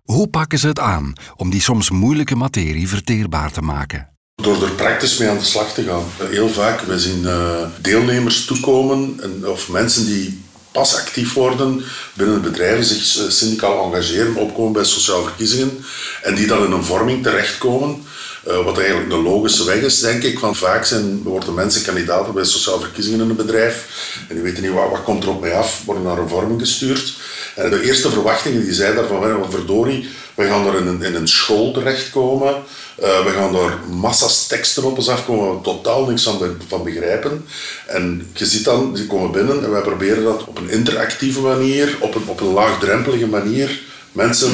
Hoe 0.03 0.27
pakken 0.27 0.59
ze 0.59 0.67
het 0.67 0.79
aan 0.79 1.13
om 1.35 1.49
die 1.49 1.61
soms 1.61 1.89
moeilijke 1.89 2.35
materie 2.35 2.89
verteerbaar 2.89 3.51
te 3.51 3.61
maken? 3.61 4.18
Door 4.41 4.63
er 4.63 4.71
praktisch 4.71 5.17
mee 5.17 5.29
aan 5.29 5.37
de 5.37 5.43
slag 5.43 5.73
te 5.73 5.83
gaan. 5.83 6.03
Heel 6.29 6.49
vaak, 6.49 6.81
we 6.81 6.99
zien 6.99 7.21
uh, 7.23 7.61
deelnemers 7.81 8.45
toekomen 8.45 9.19
en, 9.21 9.47
of 9.47 9.69
mensen 9.69 10.05
die 10.05 10.41
pas 10.71 10.95
actief 10.95 11.33
worden 11.33 11.83
binnen 12.13 12.41
bedrijf, 12.41 12.85
zich 12.85 13.17
eh, 13.17 13.29
syndicaal 13.29 13.83
engageren, 13.83 14.35
opkomen 14.35 14.71
bij 14.71 14.83
sociale 14.83 15.23
verkiezingen 15.23 15.85
en 16.23 16.35
die 16.35 16.47
dan 16.47 16.65
in 16.65 16.71
een 16.71 16.83
vorming 16.83 17.23
terechtkomen. 17.23 18.03
Wat 18.43 18.77
eigenlijk 18.77 19.09
de 19.09 19.21
logische 19.21 19.65
weg 19.65 19.81
is, 19.81 19.99
denk 19.99 20.23
ik. 20.23 20.39
Want 20.39 20.57
vaak 20.57 20.85
zijn, 20.85 21.23
worden 21.23 21.53
mensen 21.53 21.83
kandidaten 21.83 22.33
bij 22.33 22.43
sociale 22.43 22.79
verkiezingen 22.79 23.21
in 23.21 23.29
een 23.29 23.35
bedrijf 23.35 23.87
en 24.27 24.35
die 24.35 24.43
weten 24.43 24.63
niet 24.63 24.71
wat, 24.71 24.89
wat 24.89 25.03
komt 25.03 25.23
er 25.23 25.29
op 25.29 25.41
mij 25.41 25.53
af, 25.53 25.81
worden 25.85 26.03
naar 26.03 26.17
een 26.17 26.29
vorming 26.29 26.59
gestuurd. 26.59 27.13
En 27.55 27.69
de 27.69 27.83
eerste 27.83 28.09
verwachtingen 28.09 28.63
die 28.63 28.73
zij 28.73 28.93
daarvan, 28.93 29.51
verdorie, 29.51 30.09
we 30.39 30.47
gaan 30.47 30.67
er 30.67 30.75
in 30.75 30.87
een, 30.87 31.01
in 31.01 31.15
een 31.15 31.27
school 31.27 31.71
terechtkomen. 31.71 32.53
Uh, 32.99 33.23
we 33.23 33.29
gaan 33.29 33.53
daar 33.53 33.79
massa's 33.89 34.47
teksten 34.47 34.83
op 34.83 34.97
ons 34.97 35.09
afkomen 35.09 35.45
waar 35.45 35.55
we 35.55 35.61
totaal 35.61 36.05
niks 36.05 36.23
van, 36.23 36.39
van 36.67 36.83
begrijpen. 36.83 37.45
En 37.87 38.31
je 38.33 38.45
ziet 38.45 38.63
dan, 38.63 38.93
die 38.93 39.07
komen 39.07 39.31
binnen 39.31 39.63
en 39.63 39.71
wij 39.71 39.81
proberen 39.81 40.23
dat 40.23 40.45
op 40.47 40.57
een 40.57 40.69
interactieve 40.69 41.41
manier, 41.41 41.97
op 41.99 42.15
een, 42.15 42.23
op 42.27 42.39
een 42.39 42.53
laagdrempelige 42.53 43.27
manier, 43.27 43.81
mensen 44.11 44.51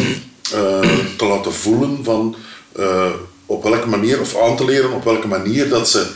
uh, 0.53 0.79
te 1.17 1.25
laten 1.25 1.53
voelen 1.53 2.03
van 2.03 2.35
uh, 2.79 3.11
op 3.45 3.63
welke 3.63 3.87
manier, 3.87 4.19
of 4.19 4.41
aan 4.41 4.57
te 4.57 4.65
leren 4.65 4.91
op 4.91 5.03
welke 5.03 5.27
manier 5.27 5.69
dat 5.69 5.89
ze, 5.89 6.07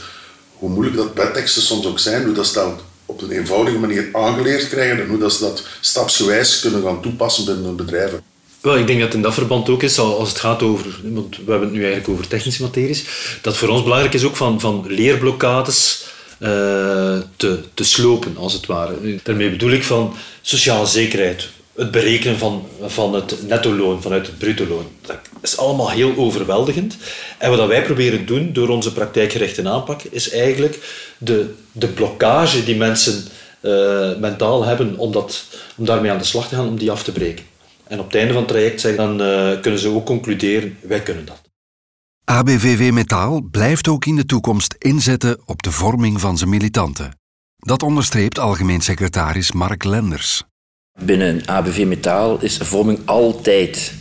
hoe 0.53 0.69
moeilijk 0.69 0.97
dat 0.97 1.13
bedteksten 1.13 1.61
soms 1.61 1.85
ook 1.85 1.99
zijn, 1.99 2.23
hoe 2.23 2.33
dat 2.33 2.47
ze 2.47 2.53
dat 2.53 2.79
op 3.05 3.21
een 3.21 3.31
eenvoudige 3.31 3.77
manier 3.77 4.09
aangeleerd 4.11 4.69
krijgen 4.69 5.01
en 5.01 5.07
hoe 5.07 5.17
dat 5.17 5.33
ze 5.33 5.39
dat 5.39 5.63
stapsgewijs 5.79 6.59
kunnen 6.59 6.83
gaan 6.83 7.01
toepassen 7.01 7.45
binnen 7.45 7.65
hun 7.65 7.75
bedrijven. 7.75 8.28
Wel, 8.61 8.77
ik 8.77 8.87
denk 8.87 8.99
dat 8.99 9.13
in 9.13 9.21
dat 9.21 9.33
verband 9.33 9.69
ook 9.69 9.83
is, 9.83 9.99
als 9.99 10.29
het 10.29 10.39
gaat 10.39 10.63
over, 10.63 10.99
want 11.03 11.37
we 11.37 11.51
hebben 11.51 11.67
het 11.67 11.71
nu 11.71 11.83
eigenlijk 11.83 12.09
over 12.09 12.27
technische 12.27 12.61
materies, 12.61 13.05
dat 13.41 13.57
voor 13.57 13.67
ons 13.67 13.83
belangrijk 13.83 14.13
is 14.13 14.23
ook 14.23 14.35
van, 14.35 14.59
van 14.59 14.85
leerblokkades 14.87 16.05
uh, 16.39 16.49
te, 17.35 17.59
te 17.73 17.83
slopen, 17.83 18.37
als 18.37 18.53
het 18.53 18.65
ware. 18.65 19.19
Daarmee 19.23 19.49
bedoel 19.49 19.71
ik 19.71 19.83
van 19.83 20.15
sociale 20.41 20.85
zekerheid, 20.85 21.49
het 21.75 21.91
berekenen 21.91 22.37
van, 22.37 22.67
van 22.85 23.13
het 23.13 23.47
netto-loon 23.47 24.01
vanuit 24.01 24.27
het 24.27 24.37
bruto-loon. 24.37 24.87
Dat 25.05 25.17
is 25.41 25.57
allemaal 25.57 25.89
heel 25.89 26.13
overweldigend. 26.17 26.97
En 27.37 27.49
wat 27.57 27.67
wij 27.67 27.83
proberen 27.83 28.25
doen 28.25 28.53
door 28.53 28.69
onze 28.69 28.93
praktijkgerichte 28.93 29.69
aanpak, 29.69 30.01
is 30.03 30.29
eigenlijk 30.29 30.79
de, 31.17 31.53
de 31.71 31.87
blokkage 31.87 32.63
die 32.63 32.75
mensen 32.75 33.23
uh, 33.61 34.15
mentaal 34.19 34.63
hebben 34.63 34.97
om, 34.97 35.11
dat, 35.11 35.43
om 35.75 35.85
daarmee 35.85 36.11
aan 36.11 36.17
de 36.17 36.23
slag 36.23 36.47
te 36.47 36.55
gaan, 36.55 36.67
om 36.67 36.77
die 36.77 36.91
af 36.91 37.03
te 37.03 37.11
breken. 37.11 37.45
En 37.89 37.99
op 37.99 38.05
het 38.05 38.15
einde 38.15 38.33
van 38.33 38.41
het 38.41 38.51
traject 38.51 38.81
zeg, 38.81 38.95
dan 38.95 39.21
uh, 39.21 39.61
kunnen 39.61 39.79
ze 39.79 39.89
ook 39.89 40.05
concluderen, 40.05 40.77
wij 40.81 41.03
kunnen 41.03 41.25
dat. 41.25 41.41
ABVV 42.23 42.91
Metaal 42.91 43.41
blijft 43.51 43.87
ook 43.87 44.05
in 44.05 44.15
de 44.15 44.25
toekomst 44.25 44.75
inzetten 44.77 45.39
op 45.45 45.63
de 45.63 45.71
vorming 45.71 46.19
van 46.19 46.37
zijn 46.37 46.49
militanten. 46.49 47.19
Dat 47.57 47.83
onderstreept 47.83 48.39
algemeen 48.39 48.81
secretaris 48.81 49.51
Mark 49.51 49.83
Lenders. 49.83 50.43
Binnen 50.99 51.41
ABV 51.45 51.85
Metaal 51.85 52.41
is 52.41 52.57
vorming 52.57 52.99
altijd 53.05 53.93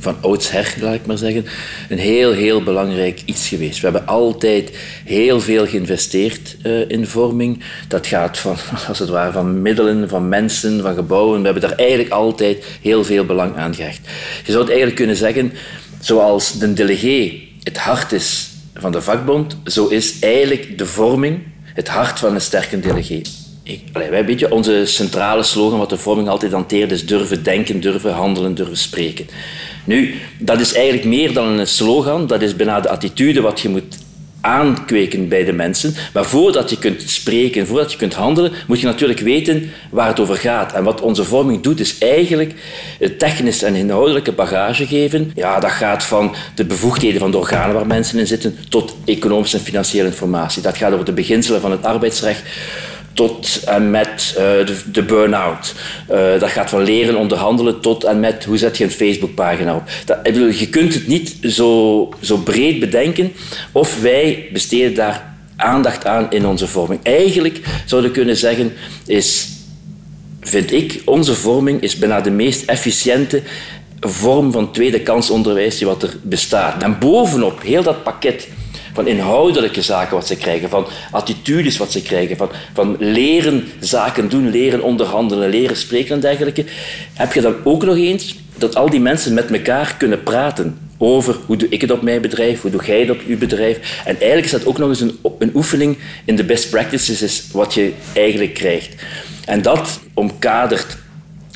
van 0.00 0.16
oudsher, 0.20 0.74
laat 0.80 0.94
ik 0.94 1.06
maar 1.06 1.18
zeggen, 1.18 1.46
een 1.88 1.98
heel, 1.98 2.32
heel 2.32 2.62
belangrijk 2.62 3.22
iets 3.24 3.48
geweest. 3.48 3.80
We 3.80 3.86
hebben 3.86 4.06
altijd 4.06 4.70
heel 5.04 5.40
veel 5.40 5.66
geïnvesteerd 5.66 6.56
uh, 6.62 6.90
in 6.90 7.06
vorming. 7.06 7.62
Dat 7.88 8.06
gaat 8.06 8.38
van, 8.38 8.56
als 8.88 8.98
het 8.98 9.08
ware, 9.08 9.32
van 9.32 9.62
middelen, 9.62 10.08
van 10.08 10.28
mensen, 10.28 10.80
van 10.80 10.94
gebouwen. 10.94 11.38
We 11.38 11.44
hebben 11.44 11.68
daar 11.68 11.78
eigenlijk 11.78 12.10
altijd 12.10 12.64
heel 12.82 13.04
veel 13.04 13.24
belang 13.24 13.56
aan 13.56 13.74
gehecht. 13.74 14.00
Je 14.44 14.52
zou 14.52 14.58
het 14.58 14.68
eigenlijk 14.68 14.96
kunnen 14.96 15.16
zeggen, 15.16 15.52
zoals 16.00 16.58
de 16.58 16.72
delegé 16.72 17.32
het 17.62 17.78
hart 17.78 18.12
is 18.12 18.48
van 18.74 18.92
de 18.92 19.02
vakbond, 19.02 19.56
zo 19.64 19.86
is 19.86 20.18
eigenlijk 20.18 20.78
de 20.78 20.86
vorming 20.86 21.42
het 21.74 21.88
hart 21.88 22.18
van 22.18 22.34
een 22.34 22.40
sterke 22.40 22.80
delegé. 22.80 23.20
Ik, 23.70 23.82
allee, 23.92 24.10
wij, 24.10 24.24
beetje, 24.24 24.50
onze 24.50 24.86
centrale 24.86 25.42
slogan, 25.42 25.78
wat 25.78 25.90
de 25.90 25.96
vorming 25.96 26.28
altijd 26.28 26.52
hanteert, 26.52 26.92
is 26.92 27.06
durven 27.06 27.42
denken, 27.42 27.80
durven 27.80 28.12
handelen, 28.12 28.54
durven 28.54 28.76
spreken. 28.76 29.26
Nu, 29.84 30.14
dat 30.38 30.60
is 30.60 30.74
eigenlijk 30.74 31.04
meer 31.04 31.32
dan 31.32 31.58
een 31.58 31.66
slogan, 31.66 32.26
dat 32.26 32.42
is 32.42 32.56
bijna 32.56 32.80
de 32.80 32.88
attitude 32.88 33.40
wat 33.40 33.60
je 33.60 33.68
moet 33.68 33.98
aankweken 34.40 35.28
bij 35.28 35.44
de 35.44 35.52
mensen. 35.52 35.94
Maar 36.12 36.24
voordat 36.24 36.70
je 36.70 36.78
kunt 36.78 37.02
spreken, 37.06 37.66
voordat 37.66 37.92
je 37.92 37.98
kunt 37.98 38.14
handelen, 38.14 38.52
moet 38.66 38.80
je 38.80 38.86
natuurlijk 38.86 39.20
weten 39.20 39.70
waar 39.90 40.08
het 40.08 40.20
over 40.20 40.36
gaat. 40.36 40.72
En 40.72 40.84
wat 40.84 41.00
onze 41.00 41.24
vorming 41.24 41.62
doet, 41.62 41.80
is 41.80 41.98
eigenlijk 41.98 42.54
technische 43.18 43.66
en 43.66 43.74
inhoudelijke 43.74 44.32
bagage 44.32 44.86
geven. 44.86 45.32
Ja, 45.34 45.60
dat 45.60 45.70
gaat 45.70 46.04
van 46.04 46.34
de 46.54 46.64
bevoegdheden 46.64 47.20
van 47.20 47.30
de 47.30 47.38
organen 47.38 47.74
waar 47.74 47.86
mensen 47.86 48.18
in 48.18 48.26
zitten, 48.26 48.56
tot 48.68 48.96
economische 49.04 49.56
en 49.56 49.62
financiële 49.62 50.06
informatie. 50.06 50.62
Dat 50.62 50.76
gaat 50.76 50.92
over 50.92 51.04
de 51.04 51.12
beginselen 51.12 51.60
van 51.60 51.70
het 51.70 51.84
arbeidsrecht 51.84 52.42
tot 53.20 53.60
en 53.64 53.90
met 53.90 54.34
uh, 54.38 54.42
de, 54.92 55.02
burn-out. 55.02 55.74
Uh, 56.10 56.40
dat 56.40 56.50
gaat 56.50 56.70
van 56.70 56.82
leren 56.82 57.16
onderhandelen 57.16 57.80
tot 57.80 58.04
en 58.04 58.20
met 58.20 58.44
hoe 58.44 58.58
zet 58.58 58.76
je 58.76 58.84
een 58.84 58.90
Facebookpagina 58.90 59.74
op. 59.74 59.82
Dat, 60.04 60.22
bedoel, 60.22 60.48
je 60.48 60.68
kunt 60.68 60.94
het 60.94 61.06
niet 61.06 61.36
zo, 61.42 62.08
zo 62.20 62.36
breed 62.36 62.80
bedenken 62.80 63.32
of 63.72 64.00
wij 64.00 64.48
besteden 64.52 64.94
daar 64.94 65.34
aandacht 65.56 66.06
aan 66.06 66.26
in 66.30 66.46
onze 66.46 66.66
vorming. 66.66 67.00
Eigenlijk 67.02 67.60
zouden 67.86 68.10
we 68.10 68.16
kunnen 68.16 68.36
zeggen 68.36 68.72
is, 69.06 69.48
vind 70.40 70.72
ik, 70.72 71.02
onze 71.04 71.34
vorming 71.34 71.80
is 71.80 71.96
bijna 71.96 72.20
de 72.20 72.30
meest 72.30 72.64
efficiënte 72.64 73.42
vorm 74.00 74.52
van 74.52 74.72
tweede 74.72 75.00
kansonderwijs 75.00 75.78
die 75.78 75.86
wat 75.86 76.02
er 76.02 76.16
bestaat. 76.22 76.82
En 76.82 76.98
bovenop 76.98 77.62
heel 77.62 77.82
dat 77.82 78.02
pakket 78.02 78.48
van 78.92 79.06
inhoudelijke 79.06 79.82
zaken 79.82 80.14
wat 80.16 80.26
ze 80.26 80.36
krijgen, 80.36 80.68
van 80.68 80.86
attitudes 81.10 81.76
wat 81.76 81.92
ze 81.92 82.02
krijgen, 82.02 82.36
van, 82.36 82.48
van 82.74 82.96
leren 82.98 83.68
zaken 83.80 84.28
doen, 84.28 84.50
leren 84.50 84.82
onderhandelen, 84.82 85.50
leren 85.50 85.76
spreken 85.76 86.14
en 86.14 86.20
dergelijke, 86.20 86.64
heb 87.14 87.32
je 87.32 87.40
dan 87.40 87.54
ook 87.64 87.84
nog 87.84 87.96
eens 87.96 88.36
dat 88.56 88.76
al 88.76 88.90
die 88.90 89.00
mensen 89.00 89.34
met 89.34 89.50
elkaar 89.50 89.94
kunnen 89.98 90.22
praten 90.22 90.78
over 90.98 91.36
hoe 91.46 91.56
doe 91.56 91.68
ik 91.68 91.80
het 91.80 91.90
op 91.90 92.02
mijn 92.02 92.20
bedrijf, 92.20 92.60
hoe 92.60 92.70
doe 92.70 92.84
jij 92.84 93.00
het 93.00 93.10
op 93.10 93.20
uw 93.26 93.38
bedrijf. 93.38 94.02
En 94.04 94.14
eigenlijk 94.14 94.44
is 94.44 94.50
dat 94.50 94.66
ook 94.66 94.78
nog 94.78 94.88
eens 94.88 95.00
een, 95.00 95.18
een 95.38 95.50
oefening 95.54 95.98
in 96.24 96.36
de 96.36 96.44
best 96.44 96.70
practices 96.70 97.22
is 97.22 97.44
wat 97.52 97.74
je 97.74 97.92
eigenlijk 98.12 98.54
krijgt. 98.54 98.94
En 99.44 99.62
dat 99.62 100.00
omkadert 100.14 100.96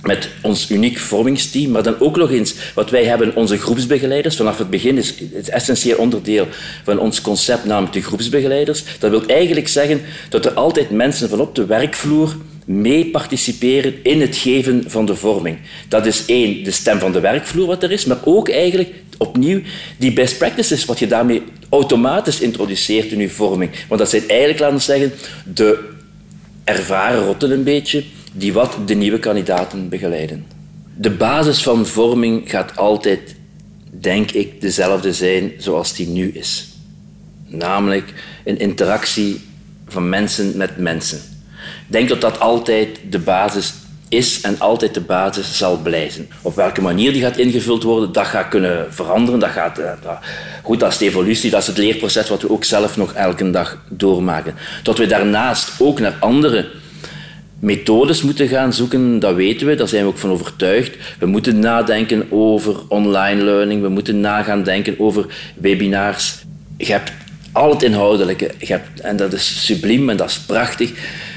met 0.07 0.29
ons 0.43 0.71
uniek 0.71 0.99
vormingsteam, 0.99 1.71
maar 1.71 1.83
dan 1.83 2.01
ook 2.01 2.17
nog 2.17 2.31
eens 2.31 2.55
wat 2.75 2.91
wij 2.91 3.05
hebben, 3.05 3.37
onze 3.37 3.59
groepsbegeleiders. 3.59 4.37
Vanaf 4.37 4.59
het 4.59 4.71
begin 4.71 4.99
is 4.99 5.15
het 5.33 5.49
essentieel 5.49 5.97
onderdeel 5.97 6.49
van 6.85 6.99
ons 6.99 7.21
concept, 7.21 7.65
namelijk 7.65 7.93
de 7.93 8.03
groepsbegeleiders. 8.03 8.85
Dat 8.99 9.11
wil 9.11 9.27
eigenlijk 9.27 9.69
zeggen 9.69 10.01
dat 10.29 10.45
er 10.45 10.53
altijd 10.53 10.91
mensen 10.91 11.29
van 11.29 11.41
op 11.41 11.55
de 11.55 11.67
werkvloer 11.67 12.37
mee 12.65 13.07
participeren 13.07 13.95
in 14.03 14.21
het 14.21 14.37
geven 14.37 14.85
van 14.87 15.07
de 15.07 15.17
vorming. 15.17 15.59
Dat 15.89 16.07
is 16.07 16.25
één, 16.27 16.65
de 16.65 16.71
stem 16.71 16.99
van 16.99 17.13
de 17.13 17.21
werkvloer 17.21 17.67
wat 17.67 17.83
er 17.83 17.93
is, 17.93 18.05
maar 18.05 18.19
ook 18.25 18.49
eigenlijk 18.49 18.91
opnieuw 19.19 19.61
die 19.97 20.13
best 20.13 20.39
practices 20.39 20.85
wat 20.85 20.99
je 20.99 21.07
daarmee 21.07 21.43
automatisch 21.69 22.41
introduceert 22.41 23.13
in 23.13 23.19
je 23.19 23.31
vorming. 23.31 23.71
Want 23.89 24.01
dat 24.01 24.11
zijn 24.11 24.29
eigenlijk, 24.29 24.61
laten 24.61 24.77
we 24.77 24.83
zeggen, 24.83 25.13
de 25.55 25.79
ervaren 26.65 27.25
rotten 27.25 27.51
een 27.51 27.65
beetje, 27.65 28.05
die 28.37 28.53
wat 28.53 28.77
de 28.87 28.95
nieuwe 28.95 29.19
kandidaten 29.19 29.89
begeleiden. 29.89 30.47
De 30.97 31.11
basis 31.11 31.63
van 31.63 31.87
vorming 31.87 32.51
gaat 32.51 32.77
altijd, 32.77 33.35
denk 33.91 34.31
ik, 34.31 34.61
dezelfde 34.61 35.13
zijn 35.13 35.53
zoals 35.59 35.95
die 35.95 36.09
nu 36.09 36.31
is. 36.31 36.69
Namelijk 37.47 38.13
een 38.45 38.59
interactie 38.59 39.41
van 39.87 40.09
mensen 40.09 40.57
met 40.57 40.77
mensen. 40.77 41.19
Ik 41.87 41.93
denk 41.93 42.09
dat 42.09 42.21
dat 42.21 42.41
altijd 42.41 43.01
de 43.11 43.19
basis 43.19 43.75
is 44.09 44.41
en 44.41 44.61
altijd 44.61 44.95
de 44.95 45.01
basis 45.01 45.57
zal 45.57 45.77
blijven. 45.77 46.29
Op 46.43 46.55
welke 46.55 46.83
manier 46.83 47.13
die 47.13 47.23
gaat 47.23 47.37
ingevuld 47.37 47.83
worden, 47.83 48.13
dat 48.13 48.27
gaat 48.27 48.49
kunnen 48.49 48.95
veranderen. 48.95 49.41
Dat 49.41 49.51
gaat, 49.51 49.79
eh, 49.79 49.93
goed, 50.63 50.81
dat 50.81 50.93
is 50.93 50.99
de 50.99 51.05
evolutie, 51.05 51.51
dat 51.51 51.61
is 51.61 51.67
het 51.67 51.79
leerproces 51.79 52.29
wat 52.29 52.43
we 52.43 52.51
ook 52.51 52.65
zelf 52.65 52.97
nog 52.97 53.13
elke 53.13 53.51
dag 53.51 53.79
doormaken. 53.89 54.55
Dat 54.83 54.99
we 54.99 55.07
daarnaast 55.07 55.73
ook 55.79 56.01
naar 56.01 56.17
andere 56.21 56.71
methodes 57.65 58.23
moeten 58.23 58.49
gaan 58.49 58.73
zoeken, 58.73 59.19
dat 59.19 59.35
weten 59.35 59.67
we, 59.67 59.75
daar 59.75 59.89
zijn 59.89 60.03
we 60.03 60.09
ook 60.09 60.19
van 60.19 60.31
overtuigd. 60.31 60.97
We 61.19 61.27
moeten 61.27 61.59
nadenken 61.59 62.27
over 62.31 62.77
online 62.89 63.43
learning, 63.43 63.83
we 63.83 63.89
moeten 63.89 64.21
nagaan 64.21 64.63
denken 64.63 64.95
over 64.99 65.27
webinars. 65.57 66.45
Je 66.77 66.93
hebt 66.93 67.13
al 67.53 67.71
het 67.71 67.83
inhoudelijke, 67.83 68.51
je 68.59 68.67
hebt, 68.67 69.01
en 69.01 69.17
dat 69.17 69.33
is 69.33 69.67
subliem 69.67 70.11
en 70.11 70.17
dat 70.17 70.29
is 70.29 70.39
prachtig. 70.39 70.93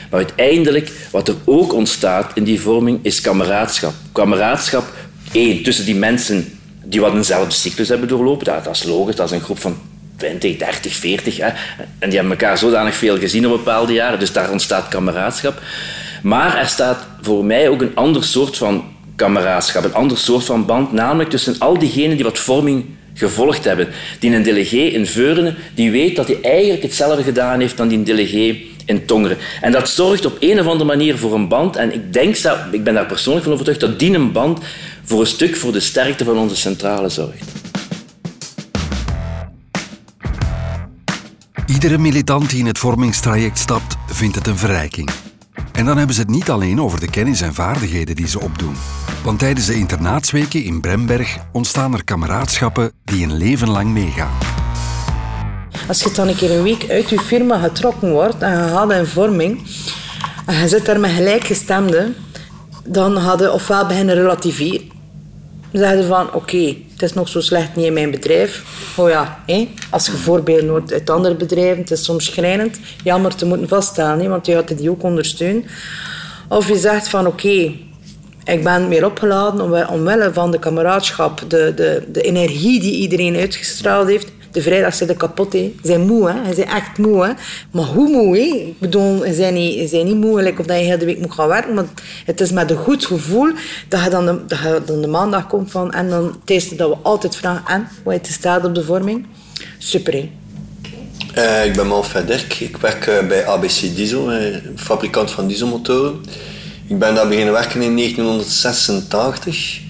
Maar 0.10 0.20
uiteindelijk, 0.20 0.92
wat 1.12 1.28
er 1.28 1.36
ook 1.46 1.74
ontstaat 1.74 2.32
in 2.34 2.44
die 2.44 2.62
vorming, 2.62 3.00
is 3.02 3.22
kameraadschap. 3.22 3.94
Kameraadschap, 4.12 4.86
één, 5.32 5.64
tussen 5.64 5.86
die 5.86 5.96
mensen 5.96 6.58
die 6.84 7.02
wat 7.02 7.14
eenzelfde 7.14 7.54
cyclus 7.54 7.90
hebben 7.90 8.08
doorlopen, 8.08 8.46
dat, 8.46 8.76
is 8.76 8.84
logisch, 8.84 9.16
dat 9.16 9.26
is 9.26 9.36
een 9.36 9.44
groep 9.44 9.60
van 9.60 9.78
20, 10.18 10.58
30, 10.58 10.96
40. 10.96 11.38
Hè. 11.38 11.48
En 12.00 12.10
die 12.10 12.20
hebben 12.20 12.38
elkaar 12.38 12.58
zodanig 12.58 12.96
veel 12.96 13.18
gezien 13.18 13.46
op 13.48 13.58
bepaalde 13.58 13.94
jaren, 13.94 14.20
dus 14.20 14.32
daar 14.32 14.52
ontstaat 14.52 14.88
kameraadschap. 14.88 15.62
Maar 16.24 16.58
er 16.58 16.68
staat 16.68 17.08
voor 17.22 17.46
mij 17.46 17.70
ook 17.70 17.82
een 17.82 17.96
ander 17.96 18.24
soort 18.24 18.58
van 18.58 18.84
kameraadschap, 19.16 19.84
een 19.84 19.94
ander 19.94 20.18
soort 20.18 20.44
van 20.44 20.66
band, 20.66 20.92
namelijk 20.92 21.30
tussen 21.30 21.56
al 21.60 21.80
diegenen 21.80 22.16
die 22.16 22.26
wat 22.26 22.40
vorming 22.40 22.86
gevolgd 23.14 23.64
hebben. 23.64 23.88
Die 24.20 24.36
een 24.36 24.44
delegé 24.44 24.78
in 24.78 25.08
Veurne, 25.08 25.56
die 25.76 25.92
weet 25.92 26.16
dat 26.16 26.28
hij 26.28 26.42
eigenlijk 26.42 26.84
hetzelfde 26.84 27.24
gedaan 27.24 27.60
heeft 27.60 27.78
dan 27.78 27.88
die 27.88 28.04
delegé 28.04 28.58
in 28.86 29.06
Tongeren. 29.06 29.38
En 29.62 29.72
dat 29.72 29.90
zorgt 29.90 30.26
op 30.26 30.38
een 30.40 30.60
of 30.60 30.66
andere 30.66 30.86
manier 30.86 31.18
voor 31.18 31.34
een 31.34 31.48
band. 31.48 31.76
En 31.76 31.94
ik 31.94 32.14
denk, 32.14 32.36
ik 32.72 32.84
ben 32.84 32.94
daar 32.94 33.06
persoonlijk 33.06 33.44
van 33.44 33.54
overtuigd, 33.54 33.82
dat 33.82 34.00
die 34.00 34.14
een 34.14 34.32
band 34.32 34.60
voor 35.04 35.20
een 35.20 35.28
stuk 35.28 35.56
voor 35.56 35.72
de 35.72 35.80
sterkte 35.80 36.24
van 36.24 36.38
onze 36.38 36.56
centrale 36.56 37.10
zorgt. 37.10 37.52
Iedere 41.66 41.98
militant 41.98 42.50
die 42.50 42.60
in 42.60 42.66
het 42.66 42.78
vormingstraject 42.78 43.60
stapt, 43.60 43.96
vindt 44.08 44.36
het 44.36 44.48
een 44.48 44.58
verrijking. 44.58 45.10
En 45.78 45.86
dan 45.86 45.98
hebben 45.98 46.16
ze 46.16 46.22
het 46.22 46.30
niet 46.30 46.50
alleen 46.50 46.82
over 46.82 47.00
de 47.00 47.10
kennis 47.10 47.42
en 47.42 47.54
vaardigheden 47.54 48.16
die 48.16 48.28
ze 48.28 48.40
opdoen. 48.40 48.76
Want 49.24 49.40
tijdens 49.40 49.66
de 49.66 49.76
internaatsweken 49.76 50.64
in 50.64 50.82
Bremberg 50.82 51.38
ontstaan 51.52 51.94
er 51.94 52.04
kameraadschappen 52.04 52.92
die 53.04 53.24
een 53.24 53.38
leven 53.38 53.70
lang 53.70 53.90
meegaan. 53.90 54.38
Als 55.88 56.04
je 56.04 56.12
dan 56.12 56.28
een 56.28 56.36
keer 56.36 56.52
een 56.52 56.64
week 56.64 56.90
uit 56.90 57.10
je 57.10 57.20
firma 57.20 57.60
getrokken 57.60 58.12
wordt 58.12 58.42
en 58.42 58.52
je 58.52 58.70
gaat 58.70 58.92
in 58.92 59.06
vorming 59.06 59.68
en 60.46 60.60
je 60.60 60.68
zit 60.68 60.86
daar 60.86 61.00
met 61.00 61.12
gelijkgestemden, 61.12 62.16
dan 62.86 63.18
hadden 63.18 63.54
ofwel 63.54 63.88
beginnen 63.88 64.16
relativeren. 64.16 64.97
Zeggen 65.72 66.06
van, 66.06 66.34
oké, 66.34 66.76
het 66.94 67.02
is 67.02 67.14
nog 67.14 67.28
zo 67.28 67.42
slecht 67.42 67.76
niet 67.76 67.86
in 67.86 67.94
mijn 67.94 68.12
bedrijf. 68.12 68.64
Oh 68.96 69.10
ja, 69.10 69.44
hé? 69.46 69.70
als 69.90 70.06
je 70.06 70.12
voorbeelden 70.12 70.70
hoort 70.70 70.94
uit 70.94 71.10
andere 71.10 71.36
bedrijven, 71.36 71.78
het 71.78 71.92
is 71.92 72.04
soms 72.04 72.26
schrijnend, 72.26 72.80
jammer 73.04 73.36
te 73.36 73.46
moeten 73.46 73.68
vaststellen, 73.68 74.20
hé? 74.20 74.28
want 74.28 74.46
je 74.46 74.56
had 74.56 74.68
die 74.68 74.90
ook 74.90 75.04
ondersteunen. 75.04 75.66
Of 76.50 76.68
je 76.68 76.78
zegt 76.78 77.08
van, 77.08 77.28
oké, 77.28 77.72
ik 78.46 78.64
ben 78.64 78.88
meer 78.88 79.06
opgeladen 79.06 79.90
omwille 79.90 80.34
van 80.34 80.52
de 80.52 80.60
kameraadschap, 80.60 81.42
de, 81.48 81.74
de, 81.76 82.04
de 82.12 82.22
energie 82.22 82.80
die 82.80 82.94
iedereen 82.94 83.36
uitgestraald 83.36 84.08
heeft 84.08 84.32
de 84.58 84.64
vrijdag 84.64 84.94
zitten 84.94 85.18
kapot. 85.18 85.54
Hè. 85.54 85.74
Ze 85.82 85.88
zijn 85.88 86.02
moe, 86.02 86.30
hè. 86.30 86.48
Ze 86.48 86.54
zijn 86.54 86.68
echt 86.68 86.98
moe. 86.98 87.26
Hè. 87.26 87.32
Maar 87.72 87.86
hoe 87.86 88.10
moe? 88.10 88.38
Hè? 88.38 88.44
Ik 88.44 88.80
bedoel, 88.80 89.20
ze 89.20 89.34
zijn 89.34 89.54
niet, 89.54 89.90
zijn 89.90 90.06
niet 90.06 90.16
moe 90.16 90.54
of 90.60 90.66
dat 90.66 90.78
je 90.78 90.84
heel 90.84 90.98
de 90.98 91.06
week 91.06 91.20
moet 91.20 91.34
gaan 91.34 91.48
werken. 91.48 91.74
Maar 91.74 91.86
het 92.26 92.42
is 92.42 92.52
met 92.52 92.72
een 92.72 92.78
goed 92.78 93.06
gevoel 93.06 93.52
dat 93.88 94.04
je 94.04 94.10
dan 94.10 94.26
de, 94.26 94.42
dat 94.86 95.02
de 95.02 95.08
maandag 95.08 95.48
komt 95.48 95.72
van... 95.72 95.92
En 95.92 96.10
dan 96.10 96.40
het 96.46 96.74
dat 96.78 96.90
we 96.90 96.96
altijd 97.02 97.36
vragen... 97.36 97.64
En, 97.68 97.88
hoe 98.04 98.14
je 98.14 98.22
te 98.22 98.32
staat 98.32 98.66
op 98.66 98.76
de 98.76 98.84
vorming? 98.84 99.26
Super, 99.78 100.14
hè. 100.14 100.30
Uh, 101.38 101.66
ik 101.66 101.74
ben 101.76 101.88
Manfred 101.88 102.28
Dirk. 102.28 102.60
Ik 102.60 102.78
werk 102.78 103.08
uh, 103.08 103.28
bij 103.28 103.46
ABC 103.46 103.80
Diesel, 103.96 104.34
uh, 104.34 104.56
fabrikant 104.76 105.32
van 105.32 105.48
dieselmotoren. 105.48 106.22
Ik 106.88 107.00
ben 107.00 107.16
daar 107.16 107.28
beginnen 107.28 107.54
werken 107.54 107.82
in 107.82 107.96
1986. 107.96 109.87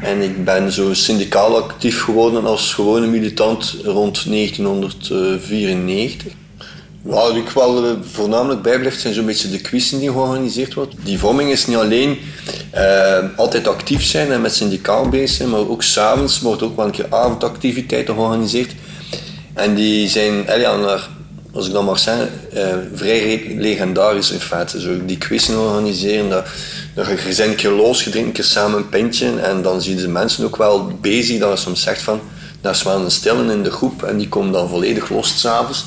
En 0.00 0.22
ik 0.22 0.44
ben 0.44 0.72
zo 0.72 0.94
syndicaal 0.94 1.56
actief 1.56 2.02
geworden 2.02 2.44
als 2.44 2.74
gewone 2.74 3.06
militant 3.06 3.76
rond 3.84 4.30
1994. 4.30 6.32
Wat 7.02 7.36
ik 7.36 7.48
wel 7.48 7.84
eh, 7.84 7.90
voornamelijk 8.12 8.62
bijblijft 8.62 9.00
zijn 9.00 9.14
zo'n 9.14 9.26
beetje 9.26 9.50
de 9.50 9.60
quizzen 9.60 9.98
die 9.98 10.10
georganiseerd 10.10 10.74
worden. 10.74 10.98
Die 11.04 11.18
vorming 11.18 11.50
is 11.50 11.66
niet 11.66 11.76
alleen 11.76 12.18
uh, 12.74 13.18
altijd 13.36 13.68
actief 13.68 14.02
zijn 14.02 14.32
en 14.32 14.40
met 14.40 14.54
syndicaal 14.54 15.08
bezig 15.08 15.36
zijn, 15.36 15.50
maar 15.50 15.68
ook 15.68 15.82
s'avonds 15.82 16.40
wordt 16.40 16.62
ook 16.62 16.76
wel 16.76 16.84
een 16.84 16.90
keer 16.90 17.06
avondactiviteiten 17.10 18.14
georganiseerd. 18.14 18.74
En 19.54 19.74
die 19.74 20.08
zijn 20.08 20.44
ja, 20.58 20.76
naar 20.76 21.08
als 21.56 21.66
ik 21.66 21.72
dan 21.72 21.84
mag 21.84 21.98
zeggen, 21.98 22.30
uh, 22.54 22.74
vrij 22.94 23.54
legendarisch 23.56 24.30
in 24.30 24.40
feite. 24.40 24.80
Zo 24.80 25.04
die 25.04 25.18
quizzen 25.18 25.58
organiseren, 25.58 26.28
dat, 26.28 26.46
dat 26.94 27.06
je 27.06 27.44
een 27.44 27.54
keer 27.54 27.70
los, 27.70 28.04
je 28.04 28.10
drinkt 28.10 28.28
een 28.28 28.34
keer 28.34 28.44
samen 28.44 28.78
een 28.78 28.88
pintje 28.88 29.40
en 29.40 29.62
dan 29.62 29.82
zie 29.82 29.94
je 29.94 30.00
de 30.00 30.08
mensen 30.08 30.44
ook 30.44 30.56
wel 30.56 30.86
bezig 31.00 31.38
dat 31.38 31.50
je 31.50 31.64
soms 31.64 31.82
zegt 31.82 32.02
van, 32.02 32.20
daar 32.60 32.72
is 32.72 32.82
wel 32.82 33.10
een 33.24 33.50
in 33.50 33.62
de 33.62 33.70
groep 33.70 34.02
en 34.02 34.16
die 34.16 34.28
komen 34.28 34.52
dan 34.52 34.68
volledig 34.68 35.08
los 35.08 35.40
s'avonds. 35.40 35.84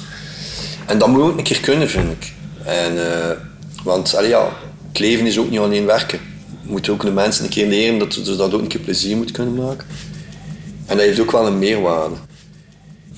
En 0.86 0.98
dat 0.98 1.08
moet 1.08 1.22
ook 1.22 1.38
een 1.38 1.44
keer 1.44 1.60
kunnen, 1.60 1.90
vind 1.90 2.12
ik. 2.12 2.34
En, 2.64 2.96
uh, 2.96 3.04
want 3.84 4.16
allee, 4.16 4.30
ja, 4.30 4.50
het 4.88 5.00
leven 5.00 5.26
is 5.26 5.38
ook 5.38 5.50
niet 5.50 5.60
alleen 5.60 5.86
werken. 5.86 6.20
Je 6.64 6.72
moet 6.72 6.90
ook 6.90 7.02
de 7.02 7.12
mensen 7.12 7.44
een 7.44 7.50
keer 7.50 7.68
leren 7.68 8.00
dat 8.00 8.14
ze 8.14 8.36
dat 8.36 8.54
ook 8.54 8.62
een 8.62 8.68
keer 8.68 8.82
plezier 8.82 9.18
moet 9.18 9.32
kunnen 9.32 9.56
maken. 9.56 9.88
En 10.86 10.98
dat 10.98 11.06
heeft 11.06 11.20
ook 11.20 11.32
wel 11.32 11.48
een 11.48 11.60
meerwaarde 11.60 12.16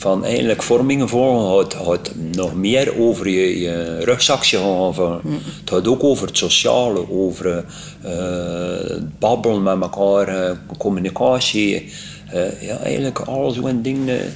van 0.02 0.26
eigenlijk 0.26 0.64
vormingen 0.64 1.10
volgen 1.10 1.58
gaat, 1.58 1.86
gaat 1.86 2.12
nog 2.16 2.54
meer 2.56 3.00
over 3.00 3.30
je, 3.30 3.60
je 3.60 4.00
rugzakje 4.04 4.58
gaan. 4.58 4.94
Van, 4.94 5.20
mm. 5.24 5.40
Het 5.60 5.70
gaat 5.70 5.88
ook 5.88 6.04
over 6.04 6.28
het 6.28 6.38
sociale, 6.38 7.10
over 7.10 7.66
uh, 8.06 8.98
babbelen 9.20 9.64
met 9.64 9.82
elkaar, 9.82 10.50
uh, 10.50 10.52
communicatie. 10.78 11.92
Uh, 12.34 12.62
ja, 12.62 12.78
eigenlijk 12.78 13.20
al 13.20 13.52
zo'n 13.52 13.82
dingen. 13.82 14.34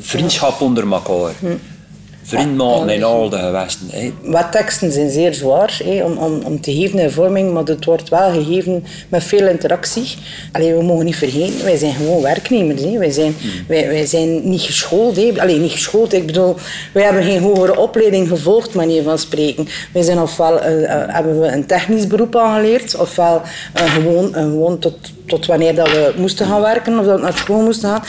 Vriendschap 0.00 0.60
onder 0.60 0.92
elkaar. 0.92 1.32
Mm 1.40 1.60
vriend 2.22 2.56
maken 2.56 2.88
in 2.88 3.04
al 3.04 3.28
de 3.28 3.36
gewesten. 3.36 3.88
Wat 4.22 4.52
teksten 4.52 4.92
zijn 4.92 5.10
zeer 5.10 5.34
zwaar 5.34 5.80
om, 6.04 6.16
om, 6.16 6.40
om 6.44 6.60
te 6.60 6.72
geven 6.72 6.98
in 6.98 7.10
vorming, 7.10 7.52
maar 7.52 7.64
het 7.64 7.84
wordt 7.84 8.08
wel 8.08 8.30
gegeven 8.30 8.84
met 9.08 9.24
veel 9.24 9.46
interactie. 9.46 10.14
Alleen 10.52 10.76
we 10.76 10.82
mogen 10.82 11.04
niet 11.04 11.16
vergeten, 11.16 11.64
wij 11.64 11.76
zijn 11.76 11.94
gewoon 11.94 12.22
werknemers. 12.22 12.82
Hè. 12.82 12.98
Wij, 12.98 13.10
zijn, 13.10 13.34
hmm. 13.40 13.50
wij, 13.68 13.88
wij 13.88 14.06
zijn 14.06 14.48
niet 14.48 14.60
geschoold. 14.60 15.16
Hè. 15.16 15.32
Alleen 15.36 15.60
niet 15.60 15.72
geschoold, 15.72 16.12
ik 16.12 16.26
bedoel, 16.26 16.56
wij 16.92 17.02
hebben 17.02 17.22
geen 17.22 17.42
hogere 17.42 17.78
opleiding 17.78 18.28
gevolgd, 18.28 18.74
manier 18.74 19.02
van 19.02 19.18
spreken. 19.18 19.68
Wij 19.92 20.02
zijn 20.02 20.18
ofwel 20.18 20.54
uh, 20.54 20.62
hebben 21.06 21.40
we 21.40 21.46
een 21.46 21.66
technisch 21.66 22.06
beroep 22.06 22.36
aangeleerd, 22.36 22.96
ofwel 22.96 23.42
uh, 23.76 23.94
gewoon, 23.94 24.28
uh, 24.28 24.34
gewoon 24.34 24.78
tot 24.78 24.98
tot 25.26 25.46
wanneer 25.46 25.74
dat 25.74 25.88
we 25.88 26.14
moesten 26.16 26.46
gaan 26.46 26.60
werken 26.60 26.98
of 26.98 27.04
dat 27.04 27.16
we 27.16 27.22
naar 27.22 27.38
school 27.38 27.62
moesten 27.62 27.88
gaan. 27.88 28.02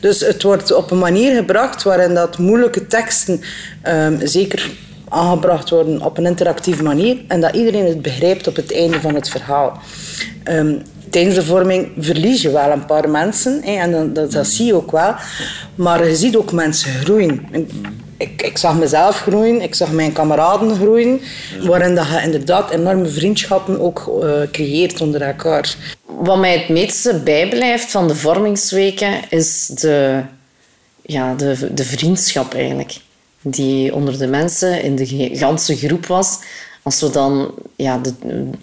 Dus 0.00 0.20
het 0.20 0.42
wordt 0.42 0.72
op 0.72 0.90
een 0.90 0.98
manier 0.98 1.34
gebracht 1.34 1.82
waarin 1.82 2.14
dat 2.14 2.38
moeilijke 2.38 2.86
teksten 2.86 3.40
um, 3.88 4.18
zeker 4.22 4.70
aangebracht 5.08 5.70
worden 5.70 6.02
op 6.02 6.18
een 6.18 6.26
interactieve 6.26 6.82
manier 6.82 7.16
en 7.28 7.40
dat 7.40 7.54
iedereen 7.54 7.86
het 7.86 8.02
begrijpt 8.02 8.46
op 8.46 8.56
het 8.56 8.72
einde 8.72 9.00
van 9.00 9.14
het 9.14 9.28
verhaal. 9.28 9.80
Um, 10.44 10.82
tijdens 11.10 11.34
de 11.34 11.44
vorming 11.44 11.88
verlies 11.98 12.42
je 12.42 12.50
wel 12.50 12.70
een 12.70 12.84
paar 12.84 13.10
mensen 13.10 13.62
en 13.62 14.14
dat, 14.14 14.32
dat, 14.32 14.46
zie 14.46 14.66
je 14.66 14.74
ook 14.74 14.90
wel, 14.90 15.14
maar 15.74 16.06
je 16.06 16.16
ziet 16.16 16.36
ook 16.36 16.52
mensen 16.52 16.92
groeien. 16.92 17.48
Ik, 18.16 18.42
ik, 18.42 18.58
zag 18.58 18.78
mezelf 18.78 19.20
groeien, 19.20 19.60
ik 19.60 19.74
zag 19.74 19.92
mijn 19.92 20.12
kameraden 20.12 20.74
groeien, 20.74 21.20
waarin 21.62 21.94
dat 21.94 22.06
je 22.06 22.22
inderdaad 22.22 22.70
enorme 22.70 23.08
vriendschappen 23.08 23.80
ook 23.80 24.20
uh, 24.22 24.30
creëert 24.52 25.00
onder 25.00 25.22
elkaar 25.22 25.76
wat 26.20 26.38
mij 26.38 26.58
het 26.58 26.68
meeste 26.68 27.20
bijblijft 27.24 27.90
van 27.90 28.08
de 28.08 28.14
vormingsweken 28.14 29.20
is 29.28 29.66
de, 29.66 30.22
ja, 31.02 31.34
de, 31.34 31.74
de 31.74 31.84
vriendschap 31.84 32.54
eigenlijk. 32.54 32.96
Die 33.42 33.94
onder 33.94 34.18
de 34.18 34.26
mensen 34.26 34.82
in 34.82 34.96
de 34.96 35.30
ganse 35.32 35.76
groep 35.76 36.06
was. 36.06 36.38
Als 36.82 37.00
we 37.00 37.10
dan 37.10 37.54
ja, 37.76 38.00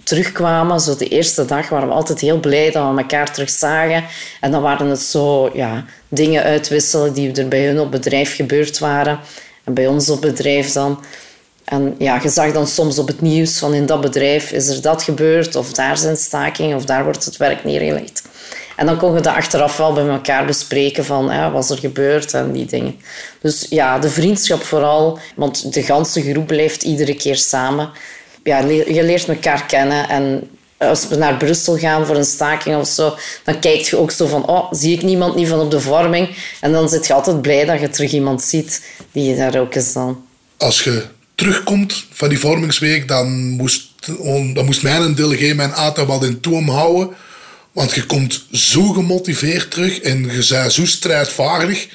terugkwamen, 0.03 0.79
zo 0.79 0.95
de 0.95 1.07
eerste 1.07 1.45
dag, 1.45 1.69
waren 1.69 1.87
we 1.87 1.93
altijd 1.93 2.19
heel 2.19 2.39
blij 2.39 2.71
dat 2.71 2.93
we 2.93 3.01
elkaar 3.01 3.33
terug 3.33 3.49
zagen. 3.49 4.03
En 4.41 4.51
dan 4.51 4.61
waren 4.61 4.87
het 4.87 4.99
zo 4.99 5.49
ja, 5.53 5.85
dingen 6.07 6.43
uitwisselen 6.43 7.13
die 7.13 7.31
er 7.31 7.47
bij 7.47 7.65
hun 7.65 7.79
op 7.79 7.91
bedrijf 7.91 8.35
gebeurd 8.35 8.79
waren. 8.79 9.19
En 9.63 9.73
bij 9.73 9.87
ons 9.87 10.09
op 10.09 10.21
bedrijf 10.21 10.71
dan. 10.71 10.99
En 11.69 11.95
ja, 11.97 12.19
je 12.23 12.29
zag 12.29 12.51
dan 12.51 12.67
soms 12.67 12.99
op 12.99 13.07
het 13.07 13.21
nieuws 13.21 13.57
van 13.57 13.73
in 13.73 13.85
dat 13.85 14.01
bedrijf 14.01 14.51
is 14.51 14.67
er 14.67 14.81
dat 14.81 15.03
gebeurd, 15.03 15.55
of 15.55 15.71
daar 15.71 15.97
zijn 15.97 16.17
stakingen, 16.17 16.77
of 16.77 16.85
daar 16.85 17.03
wordt 17.03 17.25
het 17.25 17.37
werk 17.37 17.63
neergelegd. 17.63 18.21
En 18.75 18.85
dan 18.85 18.97
kon 18.97 19.13
je 19.13 19.21
dat 19.21 19.33
achteraf 19.33 19.77
wel 19.77 19.93
bij 19.93 20.07
elkaar 20.07 20.45
bespreken 20.45 21.05
van 21.05 21.25
ja, 21.25 21.51
wat 21.51 21.69
er 21.69 21.77
gebeurd 21.77 22.33
en 22.33 22.51
die 22.51 22.65
dingen. 22.65 22.95
Dus 23.41 23.65
ja, 23.69 23.99
de 23.99 24.09
vriendschap 24.09 24.63
vooral, 24.63 25.19
want 25.35 25.73
de 25.73 25.83
ganse 25.83 26.21
groep 26.21 26.47
blijft 26.47 26.83
iedere 26.83 27.15
keer 27.15 27.35
samen. 27.35 27.89
Ja, 28.43 28.59
je 28.67 29.03
leert 29.03 29.27
elkaar 29.27 29.65
kennen 29.65 30.09
en 30.09 30.49
als 30.77 31.07
we 31.07 31.15
naar 31.15 31.37
Brussel 31.37 31.77
gaan 31.77 32.05
voor 32.05 32.15
een 32.15 32.25
staking 32.25 32.75
of 32.75 32.87
zo, 32.87 33.15
dan 33.43 33.59
kijk 33.59 33.81
je 33.81 33.97
ook 33.97 34.11
zo 34.11 34.27
van, 34.27 34.47
oh, 34.47 34.71
zie 34.71 34.93
ik 34.93 35.01
niemand 35.01 35.35
niet 35.35 35.47
van 35.47 35.59
op 35.59 35.71
de 35.71 35.79
vorming? 35.79 36.35
En 36.61 36.71
dan 36.71 36.89
zit 36.89 37.07
je 37.07 37.13
altijd 37.13 37.41
blij 37.41 37.65
dat 37.65 37.79
je 37.79 37.89
terug 37.89 38.11
iemand 38.11 38.41
ziet 38.41 38.85
die 39.11 39.29
je 39.29 39.35
daar 39.35 39.59
ook 39.59 39.75
is 39.75 39.93
dan. 39.93 40.25
Als 40.57 40.83
je 40.83 41.15
terugkomt 41.37 42.05
van 42.11 42.29
die 42.29 42.39
vormingsweek, 42.39 43.07
dan 43.07 43.49
moest, 43.49 43.89
dan 44.53 44.65
moest 44.65 44.83
mijn 44.83 45.15
delegé 45.15 45.53
mijn 45.53 45.73
aantal 45.73 46.05
wat 46.05 46.23
in 46.23 46.39
toom 46.39 46.69
houden. 46.69 47.15
Want 47.71 47.93
je 47.93 48.05
komt 48.05 48.45
zo 48.51 48.91
gemotiveerd 48.93 49.71
terug 49.71 49.99
en 49.99 50.21
je 50.21 50.45
bent 50.49 50.73
zo 50.73 50.85
strijdvaardig 50.85 51.87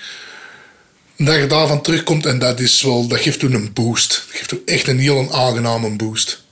dat 1.16 1.36
je 1.36 1.46
daarvan 1.46 1.82
terugkomt 1.82 2.26
en 2.26 2.38
dat, 2.38 2.60
is 2.60 2.82
wel, 2.82 3.06
dat 3.06 3.20
geeft 3.20 3.38
toen 3.38 3.52
een 3.52 3.72
boost. 3.72 4.08
Dat 4.08 4.36
geeft 4.36 4.48
toen 4.48 4.62
echt 4.64 4.88
een 4.88 4.98
heel 4.98 5.34
aangename 5.34 5.96
boost. 5.96 6.44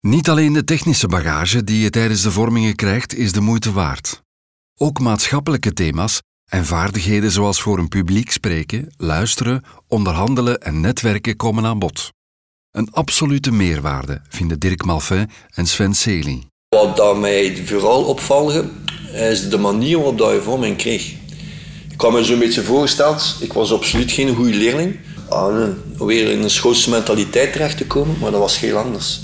Niet 0.00 0.28
alleen 0.28 0.52
de 0.52 0.64
technische 0.64 1.06
bagage 1.06 1.64
die 1.64 1.80
je 1.80 1.90
tijdens 1.90 2.22
de 2.22 2.30
vormingen 2.30 2.74
krijgt, 2.74 3.14
is 3.14 3.32
de 3.32 3.40
moeite 3.40 3.72
waard. 3.72 4.22
Ook 4.78 5.00
maatschappelijke 5.00 5.72
thema's 5.72 6.20
en 6.50 6.64
vaardigheden 6.64 7.30
zoals 7.30 7.60
voor 7.60 7.78
een 7.78 7.88
publiek 7.88 8.30
spreken, 8.30 8.94
luisteren, 8.96 9.62
onderhandelen 9.88 10.60
en 10.60 10.80
netwerken 10.80 11.36
komen 11.36 11.64
aan 11.64 11.78
bod. 11.78 12.14
Een 12.76 12.88
absolute 12.92 13.52
meerwaarde, 13.52 14.20
vinden 14.28 14.58
Dirk 14.58 14.84
Malfin 14.84 15.30
en 15.54 15.66
Sven 15.66 15.94
Sely. 15.94 16.42
Wat 16.68 16.96
dat 16.96 17.18
mij 17.18 17.62
vooral 17.64 18.04
opvalde, 18.04 18.64
is 19.12 19.48
de 19.48 19.58
manier 19.58 19.96
waarop 19.98 20.18
je 20.18 20.40
vorming 20.42 20.76
kreeg. 20.76 21.10
Ik 21.90 21.96
kwam 21.96 22.12
me 22.12 22.24
zo'n 22.24 22.38
beetje 22.38 22.62
voorgesteld, 22.62 23.36
ik 23.40 23.52
was 23.52 23.72
absoluut 23.72 24.12
geen 24.12 24.34
goede 24.34 24.54
leerling. 24.54 24.98
aan 25.30 25.82
weer 25.98 26.30
in 26.30 26.42
een 26.42 26.50
Schootse 26.50 26.90
mentaliteit 26.90 27.52
terecht 27.52 27.76
te 27.76 27.86
komen, 27.86 28.16
maar 28.20 28.30
dat 28.30 28.40
was 28.40 28.60
heel 28.60 28.76
anders. 28.76 29.20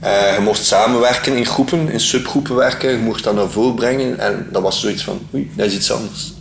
Eh, 0.00 0.34
je 0.34 0.40
mocht 0.40 0.64
samenwerken 0.64 1.36
in 1.36 1.46
groepen, 1.46 1.88
in 1.88 2.00
subgroepen 2.00 2.54
werken, 2.54 2.90
je 2.90 2.98
mocht 2.98 3.24
dat 3.24 3.34
naar 3.34 3.50
voren 3.50 3.74
brengen 3.74 4.18
en 4.18 4.48
dat 4.52 4.62
was 4.62 4.80
zoiets 4.80 5.02
van, 5.02 5.28
oei, 5.34 5.50
dat 5.54 5.66
is 5.66 5.74
iets 5.74 5.92
anders. 5.92 6.32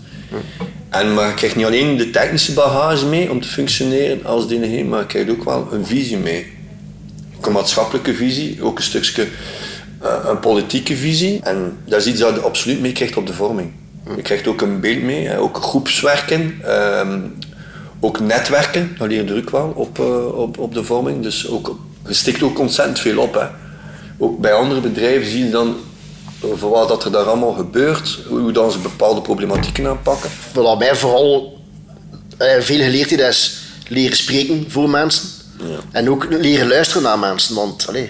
En, 0.99 1.13
maar 1.13 1.27
je 1.27 1.33
krijgt 1.33 1.55
niet 1.55 1.65
alleen 1.65 1.97
de 1.97 2.09
technische 2.09 2.53
bagage 2.53 3.05
mee 3.05 3.31
om 3.31 3.41
te 3.41 3.47
functioneren 3.47 4.25
als 4.25 4.45
heen, 4.49 4.89
maar 4.89 4.99
je 4.99 5.05
krijgt 5.05 5.29
ook 5.29 5.43
wel 5.43 5.67
een 5.71 5.85
visie 5.85 6.17
mee. 6.17 6.53
Ook 7.37 7.45
een 7.45 7.51
maatschappelijke 7.51 8.13
visie, 8.13 8.63
ook 8.63 8.77
een 8.77 8.83
stukje 8.83 9.27
uh, 10.03 10.13
een 10.25 10.39
politieke 10.39 10.95
visie. 10.95 11.39
En 11.43 11.77
dat 11.85 11.99
is 11.99 12.07
iets 12.07 12.19
dat 12.19 12.35
je 12.35 12.41
absoluut 12.41 12.81
mee 12.81 12.91
krijgt 12.91 13.17
op 13.17 13.27
de 13.27 13.33
vorming. 13.33 13.71
Je 14.15 14.21
krijgt 14.21 14.47
ook 14.47 14.61
een 14.61 14.79
beeld 14.79 15.01
mee, 15.01 15.37
ook 15.37 15.57
groepswerken, 15.57 16.59
ehm, 16.63 17.19
ook 17.99 18.19
netwerken, 18.19 18.95
dat 18.97 19.07
leer 19.07 19.35
ook 19.37 19.49
wel 19.49 19.73
op, 19.75 19.99
uh, 19.99 20.37
op, 20.37 20.57
op 20.57 20.73
de 20.73 20.83
vorming. 20.83 21.23
Dus 21.23 21.49
ook, 21.49 21.79
je 22.07 22.13
stikt 22.13 22.43
ook 22.43 22.59
ontzettend 22.59 22.99
veel 22.99 23.17
op. 23.17 23.33
Hè. 23.33 23.45
Ook 24.17 24.39
bij 24.39 24.53
andere 24.53 24.81
bedrijven 24.81 25.29
zie 25.29 25.45
je 25.45 25.51
dan 25.51 25.75
voor 26.53 26.69
wat 26.69 26.87
dat 26.87 27.03
er 27.03 27.11
daar 27.11 27.25
allemaal 27.25 27.53
gebeurt, 27.53 28.19
hoe 28.27 28.51
dan 28.51 28.71
ze 28.71 28.79
bepaalde 28.79 29.21
problematieken 29.21 29.87
aanpakken. 29.87 30.29
Wat 30.53 30.79
mij 30.79 30.95
vooral 30.95 31.61
eh, 32.37 32.59
veel 32.59 32.79
geleerd 32.79 33.09
heeft, 33.09 33.21
is 33.21 33.59
leren 33.87 34.17
spreken 34.17 34.65
voor 34.67 34.89
mensen. 34.89 35.29
Ja. 35.57 35.77
En 35.91 36.09
ook 36.09 36.27
leren 36.29 36.67
luisteren 36.67 37.03
naar 37.03 37.19
mensen, 37.19 37.55
want 37.55 37.87
allez, 37.87 38.09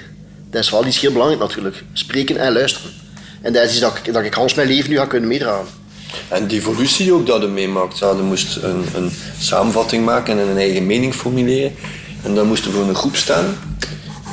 dat 0.50 0.64
is 0.64 0.70
wel 0.70 0.86
iets 0.86 1.00
heel 1.00 1.12
belangrijk 1.12 1.42
natuurlijk. 1.42 1.84
Spreken 1.94 2.38
en 2.38 2.54
luisteren. 2.54 2.92
En 3.42 3.54
dat 3.54 3.64
is 3.64 3.72
iets 3.72 3.80
dat 3.80 3.98
ik, 4.04 4.14
dat 4.14 4.24
ik 4.24 4.34
Hans 4.34 4.54
mijn 4.54 4.68
leven 4.68 4.90
nu 4.90 4.98
ga 4.98 5.06
kunnen 5.06 5.30
meedragen. 5.30 5.68
En 6.28 6.48
de 6.48 6.56
evolutie 6.56 7.14
ook 7.14 7.26
dat 7.26 7.42
je 7.42 7.48
meemaakt. 7.48 7.98
Ja, 7.98 8.10
je 8.10 8.22
moest 8.22 8.56
een, 8.56 8.86
een 8.96 9.12
samenvatting 9.40 10.06
maken 10.06 10.40
en 10.40 10.48
een 10.48 10.58
eigen 10.58 10.86
mening 10.86 11.14
formuleren. 11.14 11.76
En 12.24 12.36
dan 12.36 12.48
moest 12.48 12.64
je 12.64 12.70
voor 12.70 12.88
een 12.88 12.96
groep 12.96 13.16
staan. 13.16 13.58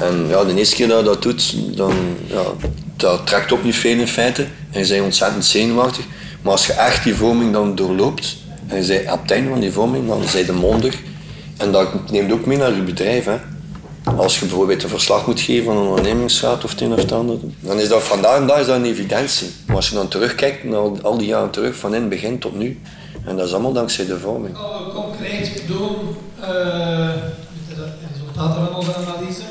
En 0.03 0.27
ja, 0.29 0.45
de 0.45 0.55
eerste 0.55 0.77
keer 0.77 0.89
dat 0.89 0.99
je 0.99 1.05
dat 1.05 1.23
doet, 1.23 1.77
dan 1.77 1.95
ja, 2.27 2.43
dat 2.97 3.27
trekt 3.27 3.53
op 3.53 3.65
niet 3.65 3.77
veel 3.77 3.99
in 3.99 4.09
feite. 4.09 4.47
En 4.71 4.81
je 4.81 4.89
bent 4.89 5.05
ontzettend 5.05 5.45
zenuwachtig. 5.45 6.05
Maar 6.43 6.53
als 6.53 6.67
je 6.67 6.73
echt 6.73 7.05
die 7.05 7.15
vorming 7.15 7.53
dan 7.53 7.75
doorloopt, 7.75 8.37
en 8.67 8.83
je 8.83 8.87
bent 8.87 9.13
op 9.13 9.23
het 9.23 9.31
einde 9.31 9.51
van 9.51 9.61
die 9.61 9.73
vorming, 9.73 10.09
dan 10.09 10.29
zijn 10.29 10.47
je 10.47 10.53
mondig. 10.53 10.99
En 11.57 11.73
dat 11.73 12.11
neemt 12.11 12.33
ook 12.33 12.47
mee 12.47 12.59
naar 12.59 12.75
je 12.75 12.83
bedrijf. 12.83 13.25
Hè. 13.25 13.37
Als 14.17 14.39
je 14.39 14.47
bijvoorbeeld 14.47 14.83
een 14.83 14.89
verslag 14.89 15.27
moet 15.27 15.41
geven 15.41 15.65
van 15.65 15.77
een 15.77 15.89
ondernemingsraad 15.89 16.65
of 16.65 16.71
het 16.71 16.81
een 16.81 16.93
of 16.93 16.99
het 16.99 17.13
ander, 17.13 17.37
dan 17.61 17.79
is 17.79 17.89
dat 17.89 18.03
vandaag 18.03 18.69
en 18.69 18.75
een 18.75 18.85
evidentie. 18.85 19.51
Maar 19.67 19.77
als 19.77 19.89
je 19.89 19.95
dan 19.95 20.09
terugkijkt 20.09 20.65
naar 20.65 21.03
al 21.03 21.19
die 21.19 21.27
jaren 21.27 21.51
terug, 21.51 21.77
van 21.77 21.95
in 21.95 22.01
het 22.01 22.11
begin 22.11 22.39
tot 22.39 22.59
nu, 22.59 22.81
en 23.25 23.37
dat 23.37 23.47
is 23.47 23.53
allemaal 23.53 23.73
dankzij 23.73 24.07
de 24.07 24.19
vorming. 24.19 24.57
Concreet 24.95 25.63
doen, 25.67 25.97
uh, 26.41 26.47
de 27.69 27.87
resultaten 28.13 28.67
van 28.67 28.75
onze 28.75 28.95
analyse, 28.95 29.43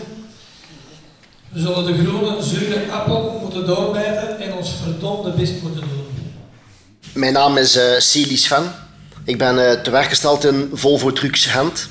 we 1.53 1.59
zullen 1.59 1.85
de 1.85 2.05
groene, 2.05 2.43
zure 2.43 2.91
appel 2.91 3.39
moeten 3.41 3.65
doorbijten 3.65 4.39
en 4.39 4.53
ons 4.53 4.73
verdomde 4.83 5.31
best 5.31 5.53
moeten 5.61 5.81
doen. 5.81 6.05
Mijn 7.13 7.33
naam 7.33 7.57
is 7.57 7.77
uh, 7.77 7.83
Celis 7.97 8.47
Van. 8.47 8.63
Ik 9.25 9.37
ben 9.37 9.55
uh, 9.55 9.71
te 9.71 9.89
werk 9.89 10.09
gesteld 10.09 10.45
in 10.45 10.69
Volvo 10.73 11.13
Trucks 11.13 11.45
Gent 11.45 11.87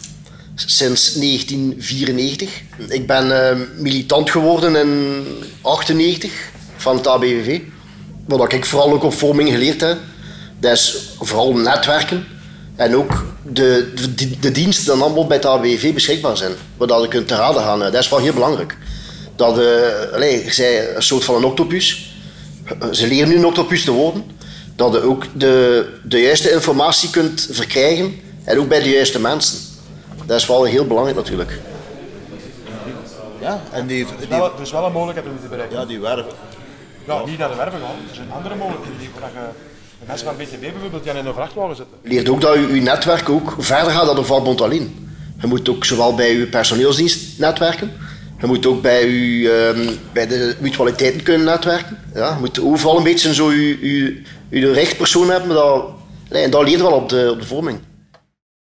sinds 0.54 1.14
1994. 1.14 2.62
Ik 2.88 3.06
ben 3.06 3.26
uh, 3.26 3.66
militant 3.76 4.30
geworden 4.30 4.76
in 4.76 4.88
1998 5.62 6.32
van 6.76 6.96
het 6.96 7.06
ABVV. 7.06 7.60
Wat 8.26 8.52
ik 8.52 8.64
vooral 8.64 8.92
ook 8.92 9.02
op 9.02 9.14
vorming 9.14 9.50
geleerd 9.50 9.80
heb, 9.80 9.98
dat 10.58 10.72
is 10.72 11.12
vooral 11.18 11.52
netwerken. 11.52 12.26
En 12.76 12.96
ook 12.96 13.24
de, 13.42 13.92
de, 14.14 14.38
de 14.38 14.50
diensten 14.50 14.94
die 14.94 15.02
allemaal 15.02 15.26
bij 15.26 15.36
het 15.36 15.46
ABV 15.46 15.94
beschikbaar 15.94 16.36
zijn. 16.36 16.52
Waar 16.76 17.00
je 17.00 17.08
kunt 17.08 17.28
te 17.28 17.34
raden 17.34 17.62
gaan. 17.62 17.78
Dat 17.78 17.94
is 17.94 18.08
wel 18.08 18.18
heel 18.18 18.32
belangrijk. 18.32 18.76
Dat, 19.40 19.58
uh, 19.58 20.12
allez, 20.12 20.44
je 20.44 20.52
zei 20.52 20.94
een 20.94 21.02
soort 21.02 21.24
van 21.24 21.34
een 21.34 21.44
octopus. 21.44 22.14
Ze 22.92 23.06
leren 23.06 23.28
nu 23.28 23.36
een 23.36 23.44
octopus 23.44 23.84
te 23.84 23.90
worden. 23.90 24.24
Dat 24.76 24.92
je 24.92 25.02
ook 25.02 25.24
de, 25.32 25.86
de 26.04 26.20
juiste 26.20 26.50
informatie 26.50 27.10
kunt 27.10 27.48
verkrijgen. 27.50 28.20
En 28.44 28.58
ook 28.58 28.68
bij 28.68 28.82
de 28.82 28.88
juiste 28.88 29.20
mensen. 29.20 29.58
Dat 30.26 30.36
is 30.36 30.46
wel 30.46 30.64
heel 30.64 30.86
belangrijk 30.86 31.16
natuurlijk. 31.16 31.58
Ja, 33.40 33.60
en 33.72 33.86
die, 33.86 34.06
die... 34.18 34.36
Er, 34.36 34.52
is 34.62 34.70
wel, 34.70 34.86
een 34.86 34.92
mogelijkheid 34.92 35.28
om 35.28 35.32
die 35.32 35.42
te 35.42 35.48
bereiken. 35.48 35.78
Ja, 35.78 35.84
die 35.84 36.00
werven. 36.00 36.32
Ja, 37.06 37.24
niet 37.24 37.38
naar 37.38 37.48
de 37.48 37.56
werven 37.56 37.80
gaan. 37.80 37.96
Er 38.08 38.14
zijn 38.14 38.32
andere 38.32 38.54
mogelijkheden. 38.54 38.98
Die, 38.98 39.08
waar 39.20 39.30
je, 39.32 39.48
de 40.00 40.06
mensen 40.06 40.26
van 40.26 40.36
BTB 40.36 40.60
bijvoorbeeld 40.60 41.02
die 41.02 41.12
in 41.12 41.26
een 41.26 41.34
vrachtwagen 41.34 41.76
zitten. 41.76 41.96
Je 42.02 42.08
leert 42.08 42.28
ook 42.28 42.40
dat 42.40 42.54
je, 42.54 42.74
je 42.74 42.80
netwerk 42.80 43.28
ook 43.28 43.54
verder 43.58 43.92
gaat 43.92 44.06
dan 44.06 44.14
de 44.14 44.24
Valbond 44.24 44.60
alleen. 44.60 45.08
Je 45.40 45.46
moet 45.46 45.68
ook 45.68 45.84
zowel 45.84 46.14
bij 46.14 46.36
je 46.36 46.46
personeelsdienst 46.46 47.38
netwerken. 47.38 47.92
Je 48.40 48.46
moet 48.46 48.66
ook 48.66 48.82
bij, 48.82 49.08
je, 49.10 49.74
um, 49.76 49.98
bij 50.12 50.26
de 50.26 50.56
mutualiteiten 50.60 51.22
kunnen 51.22 51.46
netwerken. 51.46 51.98
Ja, 52.14 52.34
je 52.34 52.40
moet 52.40 52.60
overal 52.60 52.96
een 52.96 53.02
beetje 53.02 53.34
zo 53.34 53.52
je, 53.52 53.92
je, 53.92 54.22
je 54.50 54.72
rechtpersoon 54.72 55.30
hebben. 55.30 55.48
Dat, 55.48 55.90
en 56.28 56.50
dat 56.50 56.68
leert 56.68 56.80
wel 56.80 56.92
op 56.92 57.08
de, 57.08 57.30
op 57.32 57.40
de 57.40 57.46
vorming. 57.46 57.78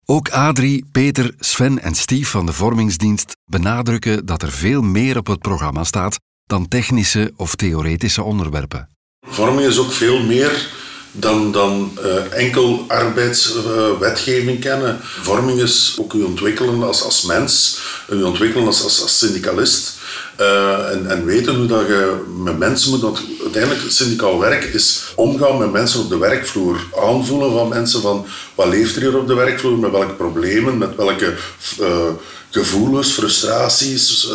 Ook 0.06 0.30
Adrie, 0.30 0.86
Peter, 0.92 1.34
Sven 1.40 1.82
en 1.82 1.96
Steve 1.96 2.30
van 2.30 2.46
de 2.46 2.54
Vormingsdienst 2.54 3.36
benadrukken 3.46 4.26
dat 4.26 4.42
er 4.42 4.52
veel 4.52 4.82
meer 4.82 5.18
op 5.18 5.28
het 5.28 5.40
programma 5.40 5.84
staat 5.84 6.20
dan 6.46 6.68
technische 6.68 7.34
of 7.36 7.56
theoretische 7.56 8.24
onderwerpen. 8.24 8.90
Vorming 9.28 9.68
is 9.68 9.80
ook 9.80 9.92
veel 9.92 10.24
meer 10.24 10.70
dan, 11.12 11.52
dan 11.52 11.92
uh, 12.06 12.40
enkel 12.40 12.86
arbeidswetgeving 12.88 14.60
kennen. 14.60 15.00
Vorming 15.02 15.62
is 15.62 15.98
ook 16.00 16.14
u 16.14 16.24
ontwikkelen 16.24 16.84
als, 16.84 17.04
als 17.04 17.22
mens, 17.22 17.80
u 18.10 18.24
ontwikkelen 18.24 18.66
als, 18.66 18.84
als, 18.84 19.18
syndicalist. 19.18 20.00
Uh, 20.40 20.92
en, 20.92 21.10
en, 21.10 21.26
weten 21.26 21.56
hoe 21.56 21.66
dat 21.66 21.88
je 21.88 22.16
met 22.44 22.58
mensen 22.58 22.90
moet. 22.90 23.02
Want 23.02 23.22
uiteindelijk, 23.42 23.92
syndicaal 23.92 24.40
werk 24.40 24.64
is 24.64 25.04
omgaan 25.16 25.58
met 25.58 25.72
mensen 25.72 26.00
op 26.00 26.10
de 26.10 26.18
werkvloer. 26.18 26.80
Aanvoelen 27.02 27.52
van 27.52 27.70
mensen 27.70 28.02
van 28.02 28.26
wat 28.56 28.68
leeft 28.68 28.96
er 28.96 29.02
hier 29.02 29.18
op 29.18 29.28
de 29.28 29.34
werkvloer, 29.34 29.78
met 29.78 29.92
welke 29.92 30.14
problemen, 30.14 30.78
met 30.78 30.96
welke 30.96 31.34
uh, 31.80 32.08
gevoelens, 32.50 33.12
frustraties, 33.12 34.30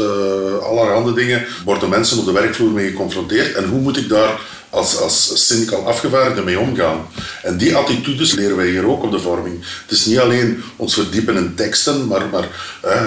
allerhande 0.62 1.12
dingen 1.12 1.46
worden 1.64 1.88
mensen 1.88 2.18
op 2.18 2.24
de 2.24 2.32
werkvloer 2.32 2.70
mee 2.70 2.90
geconfronteerd. 2.90 3.54
En 3.54 3.68
hoe 3.68 3.80
moet 3.80 3.96
ik 3.96 4.08
daar 4.08 4.40
als, 4.70 5.00
als 5.00 5.46
syndicaal 5.46 5.86
afgevaardigde 5.86 6.42
mee 6.42 6.58
omgaan. 6.58 7.06
En 7.42 7.56
die 7.56 7.76
attitudes 7.76 8.32
leren 8.32 8.56
wij 8.56 8.68
hier 8.68 8.88
ook 8.88 9.02
op 9.02 9.10
de 9.10 9.18
vorming. 9.18 9.64
Het 9.82 9.90
is 9.90 10.06
niet 10.06 10.18
alleen 10.18 10.62
ons 10.76 10.94
verdiepen 10.94 11.36
in 11.36 11.54
teksten, 11.54 12.06
maar, 12.06 12.26
maar 12.32 12.48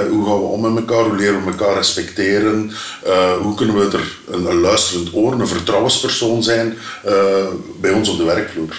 hoe 0.09 0.25
gaan 0.25 0.39
we 0.39 0.45
om 0.45 0.61
met 0.61 0.75
elkaar, 0.75 1.03
hoe 1.03 1.17
leren 1.17 1.45
we 1.45 1.51
elkaar 1.51 1.75
respecteren, 1.75 2.71
uh, 3.07 3.37
hoe 3.37 3.55
kunnen 3.55 3.75
we 3.75 3.97
er 3.97 4.17
een, 4.33 4.59
luisterend 4.59 5.13
oor, 5.13 5.33
een 5.33 5.47
vertrouwenspersoon 5.47 6.43
zijn 6.43 6.77
uh, 7.05 7.13
bij 7.81 7.91
ons 7.91 8.09
op 8.09 8.17
de 8.17 8.23
werkvloer. 8.23 8.75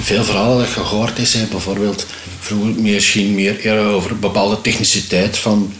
Veel 0.00 0.24
verhalen 0.24 0.58
dat 0.58 0.74
je 0.74 0.80
gehoord 0.80 1.18
is, 1.18 1.48
bijvoorbeeld 1.50 2.06
vroeger 2.40 2.82
misschien 2.82 3.34
meer 3.34 3.78
over 3.78 4.18
bepaalde 4.18 4.60
techniciteit 4.60 5.38
van 5.38 5.72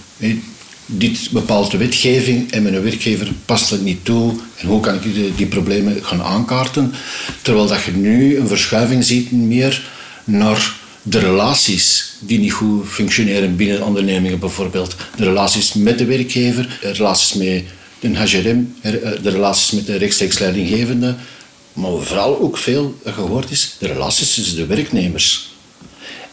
dit 0.87 1.31
bepaalt 1.31 1.70
de 1.70 1.77
wetgeving 1.77 2.51
en 2.53 2.62
mijn 2.62 2.83
werkgever 2.83 3.33
past 3.44 3.70
het 3.70 3.83
niet 3.83 4.05
toe. 4.05 4.35
En 4.57 4.66
hoe 4.66 4.81
kan 4.81 4.94
ik 4.94 5.37
die, 5.37 5.46
problemen 5.46 6.05
gaan 6.05 6.22
aankaarten? 6.22 6.92
Terwijl 7.42 7.66
dat 7.66 7.83
je 7.83 7.92
nu 7.92 8.37
een 8.37 8.49
verschuiving 8.49 9.05
ziet 9.05 9.33
meer 9.33 9.83
naar 10.25 10.75
de 11.03 11.18
relaties 11.18 12.14
die 12.20 12.38
niet 12.38 12.53
goed 12.53 12.88
functioneren 12.88 13.57
binnen 13.57 13.83
ondernemingen 13.83 14.38
bijvoorbeeld. 14.38 14.96
De 15.16 15.25
relaties 15.25 15.72
met 15.72 15.99
de 15.99 16.05
werkgever, 16.05 16.79
de 16.81 16.90
relaties 16.90 17.35
met 17.35 17.64
de 18.01 18.09
HRM, 18.09 18.75
de 19.22 19.31
relaties 19.31 19.70
met 19.70 19.87
de 19.87 19.96
rechtstreeks 19.96 20.38
leidinggevende. 20.38 21.14
Maar 21.72 21.90
vooral 22.01 22.40
ook 22.40 22.57
veel 22.57 22.99
gehoord 23.05 23.51
is 23.51 23.77
de 23.79 23.87
relaties 23.87 24.35
tussen 24.35 24.57
de 24.57 24.66
werknemers. 24.66 25.55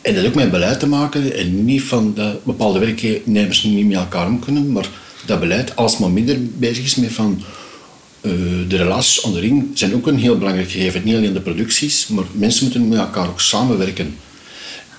En 0.04 0.16
dat 0.16 0.26
ook 0.26 0.36
met 0.36 0.52
beleid 0.52 0.80
te 0.80 0.88
maken 0.88 1.38
en 1.38 1.66
niet 1.66 1.82
van 1.82 2.13
dat 2.16 2.44
bepaalde 2.44 2.80
werknemers 2.80 3.63
niet 3.63 3.88
met 3.88 3.98
elkaar 3.98 4.28
om 4.28 4.39
kunnen, 4.39 4.72
maar 4.72 4.89
dat 5.26 5.39
beleid 5.39 5.76
alsmaar 5.76 6.12
minder 6.12 6.38
bezig 6.58 6.84
is 6.86 6.96
met 6.96 7.12
van 7.12 7.44
uh, 8.22 8.32
de 8.68 8.78
relaties 8.78 9.22
onderling 9.22 9.72
zijn 9.74 9.96
ook 9.96 10.08
een 10.08 10.18
heel 10.18 10.38
belangrijk 10.38 10.72
gegeven. 10.72 11.02
Niet 11.04 11.16
alleen 11.16 11.34
de 11.34 11.42
producties, 11.42 12.08
maar 12.08 12.24
mensen 12.32 12.63
moeten 12.63 12.88
met 12.88 13.00
elkaar 13.00 13.28
ook 13.28 13.42
samenwerken. 13.42 14.16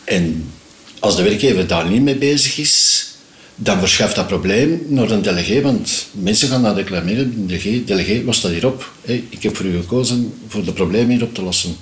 En 0.05 0.53
als 0.99 1.17
de 1.17 1.23
werkgever 1.23 1.67
daar 1.67 1.90
niet 1.90 2.03
mee 2.03 2.17
bezig 2.17 2.59
is, 2.59 3.07
dan 3.55 3.79
verschuift 3.79 4.14
dat 4.14 4.27
probleem 4.27 4.83
naar 4.88 5.11
een 5.11 5.23
delegé, 5.23 5.61
want 5.61 6.07
mensen 6.12 6.49
gaan 6.49 6.61
naar 6.61 6.75
declareren, 6.75 7.47
delegé, 7.47 7.83
delegé 7.85 8.23
lost 8.25 8.43
dat 8.43 8.51
hier 8.51 8.67
op. 8.67 8.93
Hey, 9.05 9.25
ik 9.29 9.43
heb 9.43 9.57
voor 9.57 9.67
u 9.67 9.77
gekozen 9.77 10.35
voor 10.49 10.64
de 10.64 10.73
problemen 10.73 11.11
hier 11.11 11.23
op 11.23 11.35
te 11.35 11.43
lossen. 11.43 11.77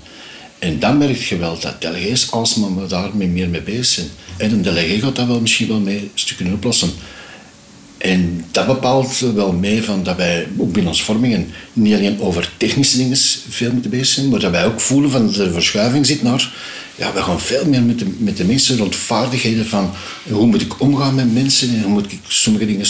En 0.63 0.79
dan 0.79 0.99
merk 0.99 1.17
je 1.17 1.37
wel 1.37 1.59
dat 1.61 1.81
delegees 1.81 2.31
alsmaar 2.31 2.89
daar 2.89 3.17
meer 3.17 3.49
mee 3.49 3.63
bezig 3.63 3.87
zijn. 3.87 4.07
En 4.37 4.53
een 4.53 4.63
delegé 4.63 5.01
gaat 5.01 5.17
dat 5.17 5.27
wel 5.27 5.41
misschien 5.41 5.69
wel 5.69 5.81
mee 5.81 6.11
stukken 6.15 6.53
oplossen. 6.53 6.91
En 7.99 8.45
dat 8.51 8.67
bepaalt 8.67 9.19
wel 9.19 9.53
mee 9.53 9.83
van 9.83 10.03
dat 10.03 10.17
wij 10.17 10.49
ook 10.59 10.73
binnen 10.73 10.93
ons 10.93 11.03
vormingen 11.03 11.51
niet 11.73 11.95
alleen 11.95 12.21
over 12.21 12.53
technische 12.57 12.97
dingen 12.97 13.17
veel 13.49 13.73
moeten 13.73 13.91
bezig 13.91 14.07
zijn, 14.07 14.29
maar 14.29 14.41
dat 14.41 14.51
wij 14.51 14.67
ook 14.67 14.81
voelen 14.81 15.11
van 15.11 15.27
dat 15.27 15.37
er 15.37 15.53
verschuiving 15.53 16.07
zit 16.07 16.23
naar 16.23 16.53
ja, 16.97 17.13
we 17.13 17.23
gaan 17.23 17.41
veel 17.41 17.67
meer 17.67 17.83
met 17.83 17.99
de, 17.99 18.17
met 18.19 18.37
de 18.37 18.45
mensen 18.45 18.79
rond 18.79 18.97
vaardigheden 18.97 19.67
van 19.67 19.91
hoe 20.31 20.47
moet 20.47 20.61
ik 20.61 20.81
omgaan 20.81 21.15
met 21.15 21.33
mensen 21.33 21.69
en 21.69 21.83
hoe 21.83 21.93
moet 21.93 22.13
ik 22.13 22.21
sommige 22.27 22.67
dingen 22.67 22.87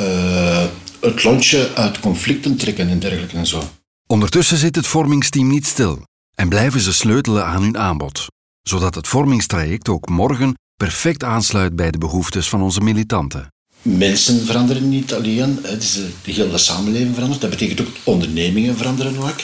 uh, 0.00 0.64
het 1.00 1.24
lontje 1.24 1.70
uit 1.74 2.00
conflicten 2.00 2.56
trekken 2.56 2.88
en 2.88 2.98
dergelijke 2.98 3.36
en 3.36 3.46
zo. 3.46 3.62
Ondertussen 4.06 4.56
zit 4.56 4.76
het 4.76 4.86
vormingsteam 4.86 5.48
niet 5.48 5.66
stil 5.66 6.02
en 6.36 6.48
blijven 6.48 6.80
ze 6.80 6.92
sleutelen 6.92 7.46
aan 7.46 7.62
hun 7.62 7.78
aanbod, 7.78 8.26
zodat 8.62 8.94
het 8.94 9.08
vormingstraject 9.08 9.88
ook 9.88 10.08
morgen 10.08 10.54
perfect 10.76 11.24
aansluit 11.24 11.76
bij 11.76 11.90
de 11.90 11.98
behoeftes 11.98 12.48
van 12.48 12.62
onze 12.62 12.80
militanten. 12.80 13.48
Mensen 13.82 14.46
veranderen 14.46 14.88
niet 14.88 15.14
alleen, 15.14 15.58
het 15.62 15.82
is 15.82 15.94
de 16.24 16.32
hele 16.32 16.58
samenleving 16.58 17.14
verandert. 17.14 17.40
Dat 17.40 17.50
betekent 17.50 17.80
ook 17.80 17.96
ondernemingen 18.04 18.76
veranderen 18.76 19.18
ook. 19.18 19.40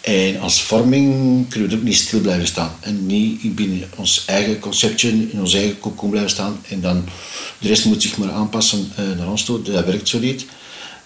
En 0.00 0.40
als 0.40 0.62
vorming 0.62 1.48
kunnen 1.48 1.70
we 1.70 1.76
ook 1.76 1.82
niet 1.82 1.96
stil 1.96 2.20
blijven 2.20 2.46
staan. 2.46 2.70
En 2.80 3.06
niet 3.06 3.54
binnen 3.54 3.90
ons 3.96 4.24
eigen 4.26 4.58
conceptje, 4.58 5.08
in 5.08 5.40
ons 5.40 5.54
eigen 5.54 5.78
cocoon 5.78 6.10
blijven 6.10 6.30
staan. 6.30 6.60
En 6.68 6.80
dan 6.80 7.04
de 7.58 7.68
rest 7.68 7.84
moet 7.84 8.02
zich 8.02 8.18
maar 8.18 8.30
aanpassen 8.30 8.92
uh, 8.98 9.18
naar 9.18 9.30
ons 9.30 9.44
toe. 9.44 9.62
Dat 9.62 9.84
werkt 9.84 10.08
zo 10.08 10.18
niet. 10.18 10.46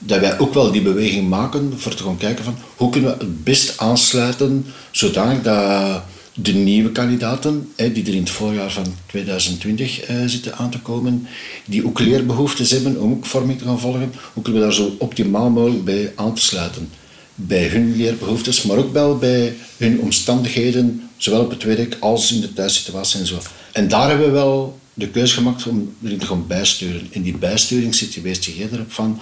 Dat 0.04 0.20
wij 0.20 0.38
ook 0.38 0.54
wel 0.54 0.72
die 0.72 0.82
beweging 0.82 1.28
maken 1.28 1.72
voor 1.76 1.94
te 1.94 2.02
gaan 2.02 2.16
kijken 2.16 2.44
van 2.44 2.54
hoe 2.76 2.90
kunnen 2.90 3.18
we 3.18 3.24
het 3.24 3.44
best 3.44 3.78
aansluiten 3.78 4.66
zodanig 4.90 5.42
dat 5.42 6.02
de 6.34 6.52
nieuwe 6.52 6.92
kandidaten, 6.92 7.72
die 7.76 8.06
er 8.06 8.14
in 8.14 8.20
het 8.20 8.30
voorjaar 8.30 8.70
van 8.70 8.94
2020 9.06 10.00
eh, 10.00 10.16
zitten 10.26 10.56
aan 10.56 10.70
te 10.70 10.80
komen, 10.80 11.26
die 11.64 11.86
ook 11.86 11.98
leerbehoeftes 11.98 12.70
hebben 12.70 13.00
om 13.00 13.12
ook 13.12 13.26
vorming 13.26 13.58
te 13.58 13.64
gaan 13.64 13.80
volgen, 13.80 14.12
hoe 14.32 14.42
kunnen 14.42 14.60
we 14.60 14.66
daar 14.66 14.76
zo 14.76 14.94
optimaal 14.98 15.50
mogelijk 15.50 15.84
bij 15.84 16.12
aan 16.16 16.34
te 16.34 16.42
sluiten 16.42 16.88
bij 17.34 17.68
hun 17.68 17.96
leerbehoeftes, 17.96 18.62
maar 18.62 18.76
ook 18.76 18.92
wel 18.92 19.18
bij 19.18 19.54
hun 19.76 20.00
omstandigheden, 20.00 21.10
zowel 21.16 21.40
op 21.40 21.50
het 21.50 21.62
werk 21.62 21.96
als 22.00 22.32
in 22.32 22.40
de 22.40 22.52
thuissituatie 22.52 23.20
en 23.20 23.26
zo. 23.26 23.38
En 23.72 23.88
daar 23.88 24.08
hebben 24.08 24.26
we 24.26 24.32
wel 24.32 24.78
de 24.94 25.08
keuze 25.08 25.34
gemaakt 25.34 25.66
om 25.66 25.94
erin 26.04 26.18
te 26.18 26.26
gaan 26.26 26.46
bijsturen. 26.46 27.06
In 27.10 27.22
die 27.22 27.36
bijsturing 27.36 27.94
zit 27.94 28.14
je 28.14 28.20
wees 28.20 28.50
erop 28.56 28.92
van 28.92 29.20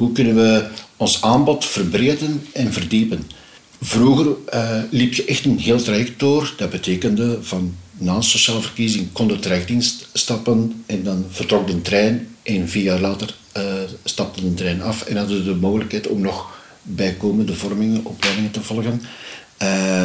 hoe 0.00 0.12
kunnen 0.12 0.34
we 0.34 0.66
ons 0.96 1.22
aanbod 1.22 1.64
verbreden 1.64 2.46
en 2.52 2.72
verdiepen. 2.72 3.30
Vroeger 3.80 4.26
uh, 4.54 4.82
liep 4.90 5.14
je 5.14 5.24
echt 5.24 5.44
een 5.44 5.58
heel 5.58 5.82
traject 5.82 6.18
door. 6.18 6.54
Dat 6.56 6.70
betekende 6.70 7.38
van 7.40 7.74
na 7.98 8.14
een 8.14 8.22
sociale 8.22 8.60
verkiezing 8.60 9.12
kon 9.12 9.28
de 9.28 9.38
trajectdienst 9.38 10.08
stappen 10.12 10.82
en 10.86 11.02
dan 11.02 11.24
vertrok 11.30 11.66
de 11.66 11.82
trein 11.82 12.28
en 12.42 12.68
vier 12.68 12.82
jaar 12.82 13.00
later 13.00 13.34
uh, 13.56 13.62
stapte 14.04 14.40
de 14.40 14.54
trein 14.54 14.82
af 14.82 15.02
en 15.02 15.16
hadden 15.16 15.44
de 15.44 15.54
mogelijkheid 15.54 16.06
om 16.06 16.20
nog 16.20 16.58
bijkomende 16.82 17.54
vormingen, 17.54 18.04
opleidingen 18.04 18.50
te 18.50 18.62
volgen. 18.62 19.02
Uh, 19.62 20.04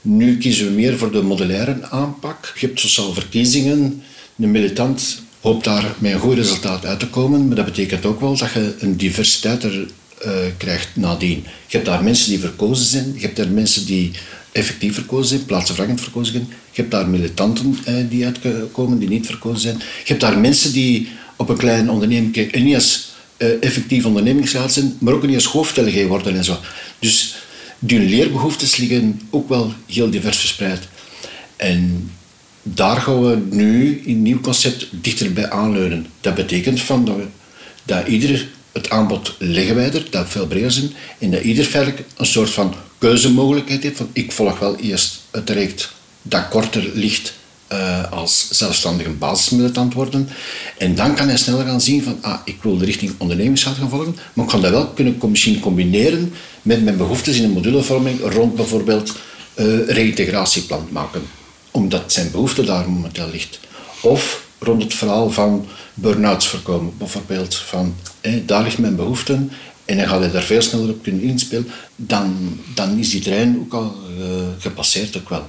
nu 0.00 0.38
kiezen 0.38 0.66
we 0.66 0.72
meer 0.72 0.98
voor 0.98 1.12
de 1.12 1.22
modulaire 1.22 1.82
aanpak. 1.90 2.52
Je 2.58 2.66
hebt 2.66 2.80
sociale 2.80 3.12
verkiezingen. 3.12 4.02
De 4.36 4.46
militant 4.46 5.22
hoopt 5.40 5.64
daar 5.64 5.94
met 5.98 6.12
een 6.12 6.18
goed 6.18 6.34
resultaat 6.34 6.86
uit 6.86 6.98
te 6.98 7.08
komen, 7.08 7.46
maar 7.46 7.56
dat 7.56 7.64
betekent 7.64 8.06
ook 8.06 8.20
wel 8.20 8.36
dat 8.36 8.52
je 8.52 8.74
een 8.78 8.96
diversiteit 8.96 9.64
er, 9.64 9.86
uh, 10.26 10.32
krijgt 10.56 10.88
nadien. 10.92 11.44
Je 11.66 11.76
hebt 11.76 11.84
daar 11.84 12.04
mensen 12.04 12.30
die 12.30 12.38
verkozen 12.38 12.86
zijn, 12.86 13.12
je 13.14 13.20
hebt 13.20 13.36
daar 13.36 13.48
mensen 13.48 13.86
die 13.86 14.10
effectief 14.52 14.94
verkozen 14.94 15.28
zijn, 15.28 15.44
plaatsvervangend 15.44 16.00
verkozen 16.00 16.32
zijn. 16.32 16.48
Je 16.48 16.80
hebt 16.80 16.90
daar 16.90 17.08
militanten 17.08 17.78
uh, 17.88 17.94
die 18.08 18.24
uitkomen, 18.24 18.98
die 18.98 19.08
niet 19.08 19.26
verkozen 19.26 19.60
zijn. 19.60 19.76
Je 19.78 20.04
hebt 20.04 20.20
daar 20.20 20.38
mensen 20.38 20.72
die 20.72 21.08
op 21.36 21.48
een 21.48 21.56
klein 21.56 21.90
onderneming 21.90 22.36
en 22.36 22.64
niet 22.64 22.74
als 22.74 23.08
effectief 23.60 24.04
ondernemingsraad 24.04 24.72
zijn, 24.72 24.96
maar 24.98 25.14
ook 25.14 25.22
niet 25.22 25.32
eens 25.34 25.44
hoofddelegé 25.44 26.06
worden 26.06 26.36
en 26.36 26.44
zo. 26.44 26.58
Dus 26.98 27.34
die 27.78 28.00
leerbehoeftes 28.00 28.76
liggen 28.76 29.20
ook 29.30 29.48
wel 29.48 29.72
heel 29.86 30.10
divers 30.10 30.36
verspreid. 30.36 30.88
En 31.56 32.10
daar 32.62 33.00
gaan 33.00 33.22
we 33.22 33.38
nu 33.50 34.02
in 34.04 34.22
nieuw 34.22 34.40
concept 34.40 34.88
dichterbij 34.90 35.50
aanleunen. 35.50 36.06
Dat 36.20 36.34
betekent 36.34 36.80
van 36.80 37.28
dat, 37.84 38.06
ieder 38.06 38.48
het 38.72 38.90
aanbod 38.90 39.34
leggen 39.38 39.74
wij 39.74 39.92
er, 39.92 40.06
dat 40.10 40.28
veel 40.28 40.46
breder 40.46 40.70
zijn, 40.70 40.92
en 41.18 41.30
dat 41.30 41.42
ieder 41.42 41.64
feitelijk 41.64 42.04
een 42.16 42.26
soort 42.26 42.50
van 42.50 42.74
keuzemogelijkheid 42.98 43.82
heeft 43.82 43.96
van 43.96 44.10
ik 44.12 44.32
volg 44.32 44.58
wel 44.58 44.76
eerst 44.76 45.20
het 45.30 45.46
traject 45.46 45.92
dat 46.22 46.48
korter 46.48 46.90
ligt 46.94 47.32
uh, 47.72 48.12
als 48.12 48.48
zelfstandige 48.50 49.10
basismilitant 49.10 49.94
worden. 49.94 50.28
En 50.78 50.94
dan 50.94 51.14
kan 51.14 51.28
hij 51.28 51.36
sneller 51.36 51.66
gaan 51.66 51.80
zien 51.80 52.02
van, 52.02 52.18
ah, 52.20 52.40
ik 52.44 52.56
wil 52.62 52.78
de 52.78 52.84
richting 52.84 53.12
ondernemingsraad 53.18 53.76
gaan 53.76 53.88
volgen, 53.88 54.16
maar 54.32 54.44
ik 54.44 54.50
kan 54.50 54.60
dat 54.60 54.70
wel 54.70 54.86
kunnen 54.86 55.18
misschien 55.28 55.60
combineren 55.60 56.32
met 56.62 56.84
mijn 56.84 56.96
behoeftes 56.96 57.36
in 57.36 57.44
een 57.44 57.50
modulevorming 57.50 58.20
rond 58.20 58.54
bijvoorbeeld 58.54 59.16
uh, 59.56 59.88
reïntegratieplan 59.88 60.88
maken. 60.90 61.22
Omdat 61.70 62.12
zijn 62.12 62.30
behoefte 62.30 62.64
daar 62.64 62.90
momenteel 62.90 63.28
ligt. 63.30 63.60
Of 64.00 64.42
rond 64.58 64.82
het 64.82 64.94
verhaal 64.94 65.30
van 65.30 65.66
burn-outs 65.94 66.48
voorkomen. 66.48 66.94
Bijvoorbeeld 66.98 67.54
van, 67.54 67.96
eh, 68.20 68.34
daar 68.46 68.62
ligt 68.62 68.78
mijn 68.78 68.96
behoefte 68.96 69.38
en 69.84 69.96
dan 69.96 70.08
gaat 70.08 70.20
hij 70.20 70.30
daar 70.30 70.42
veel 70.42 70.62
sneller 70.62 70.88
op 70.88 71.02
kunnen 71.02 71.22
inspelen. 71.22 71.70
Dan, 71.96 72.60
dan 72.74 72.98
is 72.98 73.10
die 73.10 73.20
trein 73.20 73.58
ook 73.60 73.72
al 73.72 73.96
uh, 74.18 74.24
gepasseerd 74.58 75.16
ook 75.16 75.28
wel. 75.28 75.48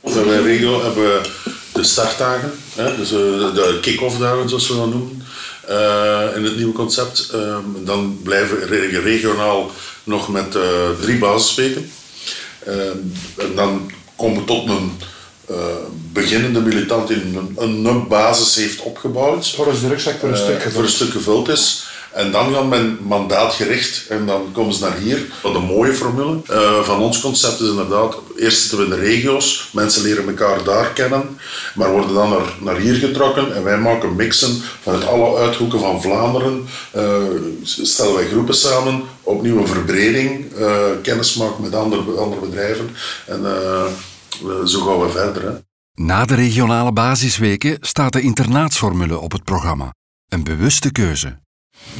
Bij 0.00 0.24
mijn 0.24 0.42
regio 0.42 0.82
hebben 0.82 1.02
we 1.02 1.30
de 1.72 1.84
startdagen, 1.84 2.52
hè, 2.74 2.96
dus 2.96 3.10
eh, 3.10 3.18
de 3.54 3.78
kick-off 3.80 4.18
dagen 4.18 4.48
zoals 4.48 4.68
we 4.68 4.74
dat 4.74 4.90
noemen, 4.90 5.22
uh, 5.68 6.36
in 6.36 6.44
het 6.44 6.56
nieuwe 6.56 6.72
concept. 6.72 7.30
Uh, 7.34 7.58
dan 7.84 8.18
blijven 8.22 8.58
we 8.58 9.00
regionaal 9.04 9.70
nog 10.04 10.28
met 10.28 10.56
drie 11.00 11.18
basisweken. 11.18 11.90
en 13.36 13.54
dan 13.54 13.90
komen 14.16 14.38
we 14.38 14.44
tot 14.44 14.68
een 14.68 14.92
beginnende 16.12 16.60
militant 16.60 17.08
die 17.08 17.16
een, 17.16 17.86
een, 17.86 18.08
basis 18.08 18.54
heeft 18.54 18.82
opgebouwd. 18.82 19.50
Voor 19.50 19.66
een 19.66 19.88
rugzak 19.88 20.18
voor 20.18 20.28
een 20.28 20.36
stuk 20.36 20.54
gevuld. 20.54 20.74
Voor 20.74 20.82
een 20.82 20.88
stuk 20.88 21.10
gevuld 21.10 21.48
is. 21.48 21.90
En 22.12 22.30
dan 22.30 22.54
gaat 22.54 22.68
men 22.68 22.98
mandaatgericht 23.02 24.06
en 24.08 24.26
dan 24.26 24.52
komen 24.52 24.74
ze 24.74 24.80
naar 24.80 24.96
hier. 24.96 25.18
Wat 25.42 25.54
een 25.54 25.64
mooie 25.64 25.92
formule 25.92 26.36
uh, 26.50 26.82
van 26.82 27.00
ons 27.00 27.20
concept 27.20 27.60
is 27.60 27.68
inderdaad, 27.68 28.16
eerst 28.36 28.60
zitten 28.60 28.78
we 28.78 28.84
in 28.84 28.90
de 28.90 28.96
regio's, 28.96 29.68
mensen 29.72 30.02
leren 30.02 30.28
elkaar 30.28 30.64
daar 30.64 30.92
kennen, 30.92 31.38
maar 31.74 31.90
worden 31.90 32.14
dan 32.14 32.28
naar, 32.30 32.54
naar 32.60 32.76
hier 32.76 32.94
getrokken 32.94 33.54
en 33.54 33.64
wij 33.64 33.78
maken 33.78 34.16
mixen 34.16 34.62
vanuit 34.82 35.06
alle 35.06 35.38
uithoeken 35.38 35.78
van 35.78 36.02
Vlaanderen. 36.02 36.68
Uh, 36.96 37.16
stellen 37.62 38.14
wij 38.14 38.26
groepen 38.26 38.54
samen, 38.54 39.02
opnieuw 39.22 39.58
een 39.58 39.66
verbreding, 39.66 40.52
uh, 40.58 40.84
kennis 41.02 41.34
maken 41.34 41.62
met 41.62 41.74
andere, 41.74 42.02
andere 42.02 42.40
bedrijven 42.40 42.96
en 43.26 43.46
zo 44.66 44.80
gaan 44.80 45.00
we 45.00 45.08
verder. 45.10 45.42
Hè. 45.42 45.58
Na 45.94 46.24
de 46.24 46.34
regionale 46.34 46.92
basisweken 46.92 47.76
staat 47.80 48.12
de 48.12 48.20
internaatsformule 48.20 49.18
op 49.18 49.32
het 49.32 49.44
programma. 49.44 49.94
Een 50.28 50.44
bewuste 50.44 50.92
keuze 50.92 51.40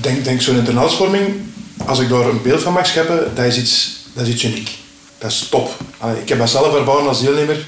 denk, 0.00 0.24
denk 0.24 0.40
zo'n 0.40 0.56
internaatsvorming, 0.56 1.40
als 1.86 1.98
ik 1.98 2.08
daar 2.08 2.28
een 2.28 2.42
beeld 2.42 2.62
van 2.62 2.72
mag 2.72 2.86
scheppen, 2.86 3.34
dat 3.34 3.44
is 3.44 3.58
iets, 3.58 4.00
dat 4.12 4.26
is 4.26 4.32
iets 4.32 4.44
uniek. 4.44 4.70
Dat 5.18 5.30
is 5.30 5.48
top. 5.48 5.76
Ik 6.20 6.28
heb 6.28 6.38
dat 6.38 6.50
zelf 6.50 6.74
ervaren 6.74 7.08
als 7.08 7.20
deelnemer. 7.20 7.66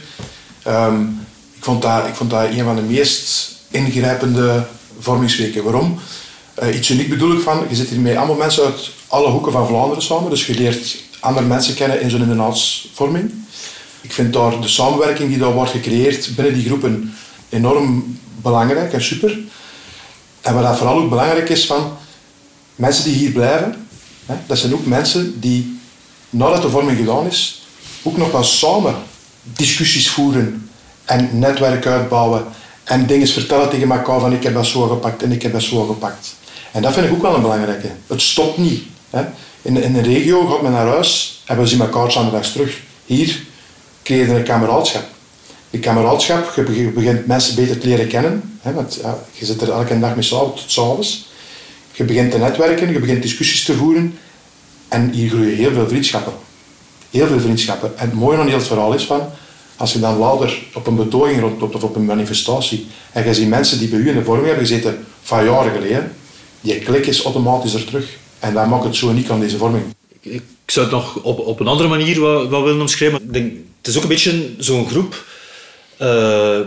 Um, 0.66 1.27
ik, 1.57 1.64
vond 1.64 1.83
dat, 1.83 2.07
ik 2.07 2.14
vond 2.14 2.31
dat 2.31 2.48
een 2.50 2.64
van 2.64 2.77
de 2.77 2.83
meest 2.83 3.53
ingrijpende 3.70 4.66
vormingsweken. 4.98 5.64
Waarom? 5.64 5.98
Uh, 6.62 6.77
iets 6.77 6.90
uniek 6.90 7.09
bedoel 7.09 7.33
ik 7.33 7.40
van, 7.40 7.66
je 7.68 7.74
zit 7.74 7.88
hier 7.88 8.00
met 8.00 8.16
allemaal 8.16 8.37
mensen 8.37 8.64
uit 8.64 8.90
alle 9.07 9.29
hoeken 9.29 9.53
van 9.53 9.66
Vlaanderen 9.66 10.03
samen, 10.03 10.31
dus 10.31 10.46
je 10.46 10.55
leert 10.55 10.96
andere 11.20 11.46
mensen 11.46 11.74
kennen 11.74 12.00
in 12.00 12.11
zo'n 12.11 12.20
internaatsvorming. 12.20 13.33
Ik 14.05 14.12
vind 14.12 14.33
daar 14.33 14.61
de 14.61 14.69
samenwerking 14.69 15.29
die 15.29 15.38
daar 15.38 15.53
wordt 15.53 15.71
gecreëerd 15.71 16.31
binnen 16.37 16.55
die 16.55 16.64
groepen 16.64 17.14
enorm 17.49 18.19
belangrijk 18.43 18.93
en 18.93 19.03
super. 19.03 19.38
En 20.40 20.55
wat 20.55 20.77
vooral 20.77 20.99
ook 20.99 21.09
belangrijk 21.09 21.49
is 21.49 21.67
van 21.67 21.97
mensen 22.75 23.05
die 23.05 23.14
hier 23.14 23.31
blijven, 23.31 23.87
hè, 24.27 24.35
dat 24.47 24.59
zijn 24.59 24.75
ook 24.75 24.87
mensen 24.87 25.40
die 25.40 25.81
nadat 26.31 26.62
de 26.62 26.71
vorming 26.71 26.99
gedaan 26.99 27.27
is, 27.27 27.67
ook 28.03 28.17
nog 28.17 28.31
wel 28.31 28.43
samen 28.43 28.95
discussies 29.43 30.11
voeren 30.11 30.71
en 31.05 31.38
netwerk 31.38 31.87
uitbouwen 31.87 32.45
en 32.85 33.07
dingen 33.07 33.29
vertellen 33.29 33.71
tegen 33.71 33.90
elkaar 33.90 34.21
van 34.21 34.33
ik 34.33 34.43
heb 34.43 34.55
dat 34.55 34.67
zo 34.67 34.88
gepakt 34.88 35.23
en 35.23 35.33
ik 35.33 35.43
heb 35.43 35.53
dat 35.53 35.62
zo 35.62 35.87
gepakt. 35.87 36.35
En 36.73 36.83
dat 36.83 36.93
vind 36.93 37.07
ik 37.07 37.12
ook 37.12 37.23
wel 37.23 37.35
een 37.35 37.43
belangrijke. 37.43 37.90
Het 38.07 38.23
stopt 38.23 38.59
niet. 38.59 38.83
Hè. 39.11 39.25
In, 39.62 39.77
in 39.77 39.97
een 39.97 40.03
regio 40.03 40.47
gaat 40.47 40.62
men 40.62 40.73
naar 40.73 40.87
huis 40.87 41.43
en 41.47 41.59
we 41.59 41.67
zien 41.67 41.81
elkaar 41.81 42.12
zondags 42.12 42.53
terug. 42.53 42.81
Hier 43.07 43.43
creëer 44.05 44.31
een 44.31 44.43
kameraadschap. 44.43 45.05
Die 45.71 45.81
kameraadschap, 45.81 46.53
je 46.55 46.90
begint 46.95 47.27
mensen 47.27 47.55
beter 47.55 47.79
te 47.79 47.87
leren 47.87 48.09
kennen. 48.09 48.59
Hè, 48.61 48.73
want 48.73 49.01
je 49.33 49.45
zit 49.45 49.62
er 49.62 49.71
elke 49.71 50.01
dag 50.01 50.14
mee 50.14 50.25
samen 50.25 50.55
tot 50.55 50.71
s'avonds. 50.71 51.33
Je 51.93 52.05
begint 52.05 52.31
te 52.31 52.38
netwerken, 52.38 52.93
je 52.93 52.99
begint 52.99 53.23
discussies 53.23 53.64
te 53.64 53.75
voeren. 53.75 54.19
En 54.88 55.11
hier 55.11 55.29
groeien 55.31 55.57
heel 55.57 55.73
veel 55.73 55.88
vriendschappen. 55.88 56.33
Heel 57.11 57.27
veel 57.27 57.40
vriendschappen. 57.40 57.99
En 57.99 58.09
het 58.09 58.19
mooie 58.19 58.38
aan 58.38 58.49
heel 58.49 58.61
verhaal 58.61 58.95
is 58.95 59.05
van, 59.05 59.21
als 59.77 59.93
je 59.93 60.01
dan 60.01 60.19
later 60.19 60.62
op 60.75 60.87
een 60.87 60.97
betoging 60.97 61.40
rondloopt 61.40 61.75
of 61.75 61.83
op 61.83 61.97
een 61.97 62.05
manifestatie 62.05 62.87
en 63.12 63.25
je 63.25 63.35
ziet 63.35 63.49
mensen 63.49 63.79
die 63.79 63.88
bij 63.88 63.99
u 63.99 64.09
in 64.09 64.14
de 64.14 64.25
vorming 64.25 64.47
hebben 64.47 64.67
gezeten 64.67 65.07
van 65.23 65.45
jaren 65.45 65.73
geleden, 65.73 66.12
die 66.61 66.79
klik 66.79 67.07
is 67.07 67.23
automatisch 67.23 67.75
er 67.75 67.85
terug. 67.85 68.17
En 68.38 68.55
dat 68.55 68.67
maakt 68.67 68.85
het 68.85 68.97
zo 68.97 69.11
uniek 69.11 69.31
aan 69.31 69.40
deze 69.40 69.57
vorming. 69.57 69.85
Ik 70.21 70.43
zou 70.70 70.87
het 70.87 70.94
nog 70.94 71.16
op, 71.22 71.38
op 71.38 71.61
een 71.61 71.66
andere 71.66 71.88
manier 71.88 72.20
wat, 72.20 72.62
willen 72.62 72.81
omschrijven. 72.81 73.22
Ik 73.22 73.33
denk, 73.33 73.53
het 73.79 73.87
is 73.87 73.96
ook 73.96 74.03
een 74.03 74.09
beetje 74.09 74.48
zo'n 74.59 74.88
groep. 74.88 75.24
Uh, 75.94 76.09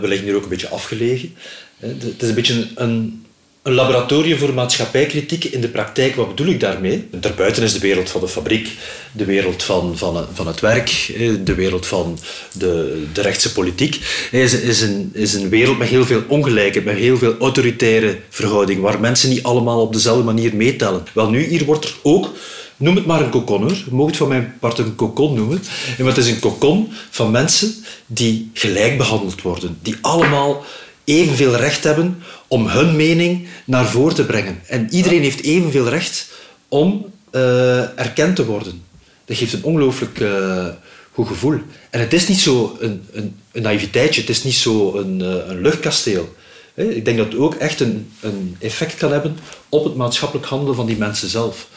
liggen 0.02 0.26
hier 0.26 0.36
ook 0.36 0.42
een 0.42 0.48
beetje 0.48 0.68
afgelegen. 0.68 1.34
Het 1.78 2.22
is 2.22 2.28
een 2.28 2.34
beetje 2.34 2.66
een, 2.74 3.24
een 3.62 3.74
laboratorium 3.74 4.38
voor 4.38 4.54
maatschappijkritiek 4.54 5.44
in 5.44 5.60
de 5.60 5.68
praktijk. 5.68 6.14
Wat 6.14 6.28
bedoel 6.28 6.52
ik 6.52 6.60
daarmee? 6.60 7.08
Daarbuiten 7.10 7.62
is 7.62 7.72
de 7.72 7.78
wereld 7.78 8.10
van 8.10 8.20
de 8.20 8.28
fabriek, 8.28 8.68
de 9.12 9.24
wereld 9.24 9.62
van, 9.62 9.98
van, 9.98 10.26
van 10.32 10.46
het 10.46 10.60
werk, 10.60 11.12
de 11.44 11.54
wereld 11.54 11.86
van 11.86 12.18
de, 12.52 13.04
de 13.12 13.22
rechtse 13.22 13.52
politiek. 13.52 13.98
Het 14.30 14.40
is, 14.40 14.60
is, 14.60 14.80
een, 14.80 15.10
is 15.14 15.34
een 15.34 15.48
wereld 15.48 15.78
met 15.78 15.88
heel 15.88 16.06
veel 16.06 16.22
ongelijkheid, 16.28 16.84
met 16.84 16.96
heel 16.96 17.18
veel 17.18 17.36
autoritaire 17.38 18.18
verhoudingen, 18.28 18.82
waar 18.82 19.00
mensen 19.00 19.28
niet 19.28 19.42
allemaal 19.42 19.80
op 19.80 19.92
dezelfde 19.92 20.24
manier 20.24 20.56
meetellen. 20.56 21.04
Wel 21.14 21.30
nu, 21.30 21.44
hier 21.44 21.64
wordt 21.64 21.84
er 21.84 21.94
ook 22.02 22.32
Noem 22.78 22.96
het 22.96 23.06
maar 23.06 23.20
een 23.20 23.30
kokon 23.30 23.60
hoor. 23.60 23.76
Je 23.90 24.06
het 24.06 24.16
van 24.16 24.28
mijn 24.28 24.54
part 24.60 24.78
een 24.78 24.94
kokon 24.94 25.34
noemen. 25.34 25.62
En 25.98 26.06
het 26.06 26.16
is 26.16 26.28
een 26.28 26.38
kokon 26.38 26.88
van 27.10 27.30
mensen 27.30 27.74
die 28.06 28.50
gelijk 28.52 28.98
behandeld 28.98 29.42
worden. 29.42 29.78
Die 29.82 29.96
allemaal 30.00 30.64
evenveel 31.04 31.56
recht 31.56 31.84
hebben 31.84 32.22
om 32.46 32.68
hun 32.68 32.96
mening 32.96 33.46
naar 33.64 33.86
voren 33.86 34.14
te 34.14 34.24
brengen. 34.24 34.60
En 34.66 34.88
iedereen 34.90 35.22
heeft 35.22 35.42
evenveel 35.42 35.88
recht 35.88 36.30
om 36.68 37.06
uh, 37.32 37.98
erkend 37.98 38.36
te 38.36 38.46
worden. 38.46 38.82
Dat 39.24 39.36
geeft 39.36 39.52
een 39.52 39.64
ongelooflijk 39.64 40.20
uh, 40.20 40.66
goed 41.12 41.26
gevoel. 41.26 41.60
En 41.90 42.00
het 42.00 42.12
is 42.12 42.28
niet 42.28 42.40
zo 42.40 42.76
een, 42.80 43.06
een, 43.12 43.36
een 43.52 43.62
naïviteitje, 43.62 44.20
het 44.20 44.30
is 44.30 44.44
niet 44.44 44.54
zo 44.54 44.96
een, 44.96 45.20
uh, 45.20 45.34
een 45.46 45.60
luchtkasteel. 45.60 46.36
Ik 46.74 47.04
denk 47.04 47.18
dat 47.18 47.26
het 47.26 47.36
ook 47.36 47.54
echt 47.54 47.80
een, 47.80 48.10
een 48.20 48.56
effect 48.58 48.94
kan 48.94 49.12
hebben 49.12 49.38
op 49.68 49.84
het 49.84 49.94
maatschappelijk 49.94 50.46
handelen 50.46 50.74
van 50.74 50.86
die 50.86 50.96
mensen 50.96 51.28
zelf. 51.28 51.68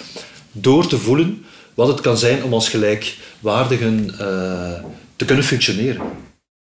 Door 0.52 0.88
te 0.88 0.98
voelen 0.98 1.46
wat 1.74 1.88
het 1.88 2.02
kan 2.02 2.18
zijn 2.18 2.44
om 2.44 2.54
als 2.54 2.70
gelijkwaardigen 2.70 4.06
te 5.16 5.26
kunnen 5.26 5.46
functioneren. 5.46 6.02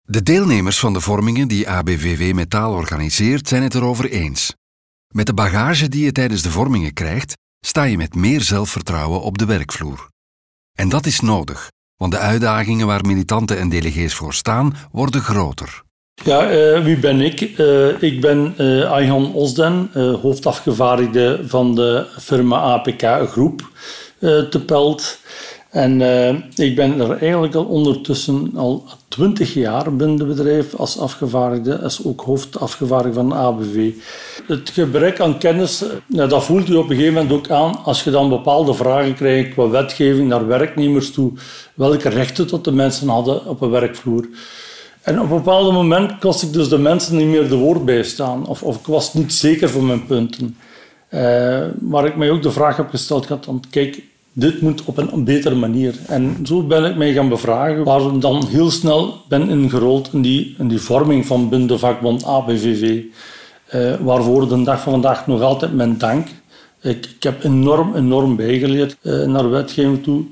De 0.03 0.23
deelnemers 0.23 0.79
van 0.79 0.93
de 0.93 1.01
vormingen 1.01 1.49
die 1.49 1.69
ABVV 1.69 2.33
Metaal 2.35 2.73
organiseert 2.73 3.49
zijn 3.49 3.62
het 3.62 3.75
erover 3.75 4.11
eens. 4.11 4.55
Met 5.14 5.27
de 5.27 5.35
bagage 5.35 5.88
die 5.88 6.05
je 6.05 6.12
tijdens 6.12 6.43
de 6.43 6.51
vormingen 6.51 6.93
krijgt, 6.93 7.37
sta 7.66 7.83
je 7.83 7.97
met 7.97 8.14
meer 8.14 8.40
zelfvertrouwen 8.40 9.21
op 9.21 9.38
de 9.38 9.45
werkvloer. 9.45 10.09
En 10.79 10.88
dat 10.88 11.07
is 11.07 11.21
nodig, 11.21 11.71
want 11.97 12.12
de 12.12 12.19
uitdagingen 12.19 12.87
waar 12.87 13.07
militanten 13.07 13.59
en 13.59 13.69
delegees 13.69 14.14
voor 14.14 14.35
staan, 14.35 14.77
worden 14.93 15.21
groter. 15.21 15.83
Ja, 16.24 16.52
uh, 16.52 16.85
wie 16.85 16.96
ben 16.96 17.20
ik? 17.20 17.40
Uh, 17.40 18.02
ik 18.02 18.20
ben 18.20 18.54
uh, 18.59 18.90
Ayhan 18.92 19.35
Osden, 19.35 19.90
hoofdafgevaardigde 20.22 21.40
van 21.46 21.74
de 21.74 22.06
firma 22.18 22.56
APK 22.56 23.02
Groep 23.30 23.68
te 24.50 24.62
Pelt. 24.66 25.18
En 25.70 26.00
ik 26.54 26.76
ben 26.76 27.00
er 27.00 27.11
eigenlijk 27.11 27.54
al 27.54 27.64
ondertussen 27.64 28.50
al 28.54 28.85
twintig 29.09 29.54
jaar 29.54 29.96
binnen 29.96 30.18
het 30.18 30.28
bedrijf 30.28 30.74
als 30.74 30.98
afgevaardigde, 30.98 31.78
als 31.78 32.04
ook 32.04 32.20
hoofdafgevaardigde 32.20 33.20
van 33.20 33.35
ABV. 33.35 33.90
Het 34.46 34.70
gebrek 34.70 35.20
aan 35.20 35.38
kennis, 35.38 35.85
ja, 36.06 36.26
dat 36.26 36.44
voelt 36.44 36.68
u 36.68 36.74
op 36.74 36.90
een 36.90 36.96
gegeven 36.96 37.14
moment 37.14 37.33
ook 37.33 37.50
aan 37.50 37.85
als 37.85 38.04
je 38.04 38.11
dan 38.11 38.28
bepaalde 38.28 38.74
vragen 38.74 39.14
krijgt 39.14 39.52
qua 39.52 39.68
wetgeving 39.68 40.28
naar 40.28 40.46
werknemers 40.46 41.11
toe, 41.11 41.33
welke 41.74 42.09
rechten 42.09 42.46
tot 42.46 42.64
de 42.64 42.72
mensen 42.72 43.09
hadden 43.09 43.46
op 43.46 43.61
een 43.61 43.70
werkvloer. 43.70 44.28
En 45.11 45.20
op 45.20 45.31
een 45.31 45.37
bepaald 45.37 45.73
moment 45.73 46.18
kost 46.18 46.42
ik 46.42 46.53
dus 46.53 46.68
de 46.68 46.79
mensen 46.79 47.16
niet 47.16 47.27
meer 47.27 47.49
de 47.49 47.57
woord 47.57 47.85
bijstaan, 47.85 48.46
of, 48.46 48.62
of 48.62 48.77
ik 48.77 48.87
was 48.87 49.14
niet 49.14 49.33
zeker 49.33 49.68
van 49.68 49.87
mijn 49.87 50.07
punten. 50.07 50.57
Uh, 51.11 51.20
waar 51.81 52.07
ik 52.07 52.16
mij 52.16 52.31
ook 52.31 52.42
de 52.42 52.51
vraag 52.51 52.77
heb 52.77 52.90
gesteld, 52.90 53.27
had, 53.27 53.46
want 53.46 53.68
kijk, 53.68 54.03
dit 54.33 54.61
moet 54.61 54.85
op 54.85 54.96
een 54.96 55.25
betere 55.25 55.55
manier. 55.55 55.94
En 56.07 56.37
zo 56.44 56.62
ben 56.62 56.85
ik 56.85 56.96
mij 56.96 57.12
gaan 57.12 57.29
bevragen, 57.29 57.85
waar 57.85 58.01
ik 58.01 58.20
dan 58.20 58.46
heel 58.46 58.70
snel 58.70 59.14
ben 59.29 59.49
ingerold 59.49 60.11
in 60.12 60.23
die, 60.23 60.57
die 60.59 60.81
vorming 60.81 61.27
van 61.27 61.49
binnen 61.49 61.68
de 61.68 61.79
vakbond 61.79 62.25
ABVV. 62.25 62.83
Uh, 62.83 63.92
eh, 63.92 64.01
waarvoor 64.01 64.49
de 64.49 64.62
dag 64.62 64.81
van 64.81 64.92
vandaag 64.92 65.27
nog 65.27 65.42
altijd 65.42 65.75
mijn 65.75 65.99
dank. 65.99 66.29
Ik, 66.81 67.07
ik 67.16 67.23
heb 67.23 67.44
enorm, 67.44 67.94
enorm 67.94 68.37
bijgeleerd 68.37 68.96
uh, 69.03 69.27
naar 69.27 69.51
wetgeving 69.51 70.03
toe. 70.03 70.25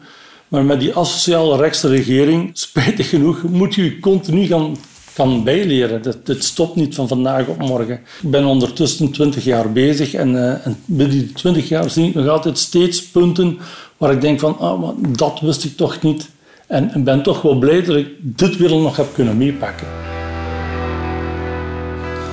Maar 0.48 0.64
met 0.64 0.80
die 0.80 0.94
asociale 0.94 1.56
rechtse 1.56 1.88
regering, 1.88 2.50
spijtig 2.52 3.08
genoeg, 3.08 3.42
moet 3.42 3.74
je 3.74 4.00
continu 4.00 4.46
gaan 4.46 4.76
kan 5.18 5.44
bijleren. 5.44 6.02
Het 6.24 6.44
stopt 6.44 6.76
niet 6.76 6.94
van 6.94 7.08
vandaag 7.08 7.46
op 7.46 7.58
morgen. 7.58 8.00
Ik 8.22 8.30
ben 8.30 8.44
ondertussen 8.44 9.12
20 9.12 9.44
jaar 9.44 9.72
bezig 9.72 10.14
en, 10.14 10.34
uh, 10.34 10.66
en 10.66 10.76
binnen 10.84 11.18
die 11.18 11.32
20 11.32 11.68
jaar 11.68 11.90
zie 11.90 12.08
ik 12.08 12.14
nog 12.14 12.28
altijd 12.28 12.58
steeds 12.58 13.02
punten 13.02 13.58
waar 13.96 14.12
ik 14.12 14.20
denk 14.20 14.40
van, 14.40 14.58
oh, 14.58 14.88
dat 15.08 15.40
wist 15.40 15.64
ik 15.64 15.76
toch 15.76 16.02
niet. 16.02 16.28
En, 16.66 16.90
en 16.90 17.04
ben 17.04 17.22
toch 17.22 17.42
wel 17.42 17.58
blij 17.58 17.82
dat 17.82 17.96
ik 17.96 18.08
dit 18.20 18.56
weer 18.56 18.70
nog 18.70 18.96
heb 18.96 19.06
kunnen 19.14 19.36
meepakken. 19.36 19.86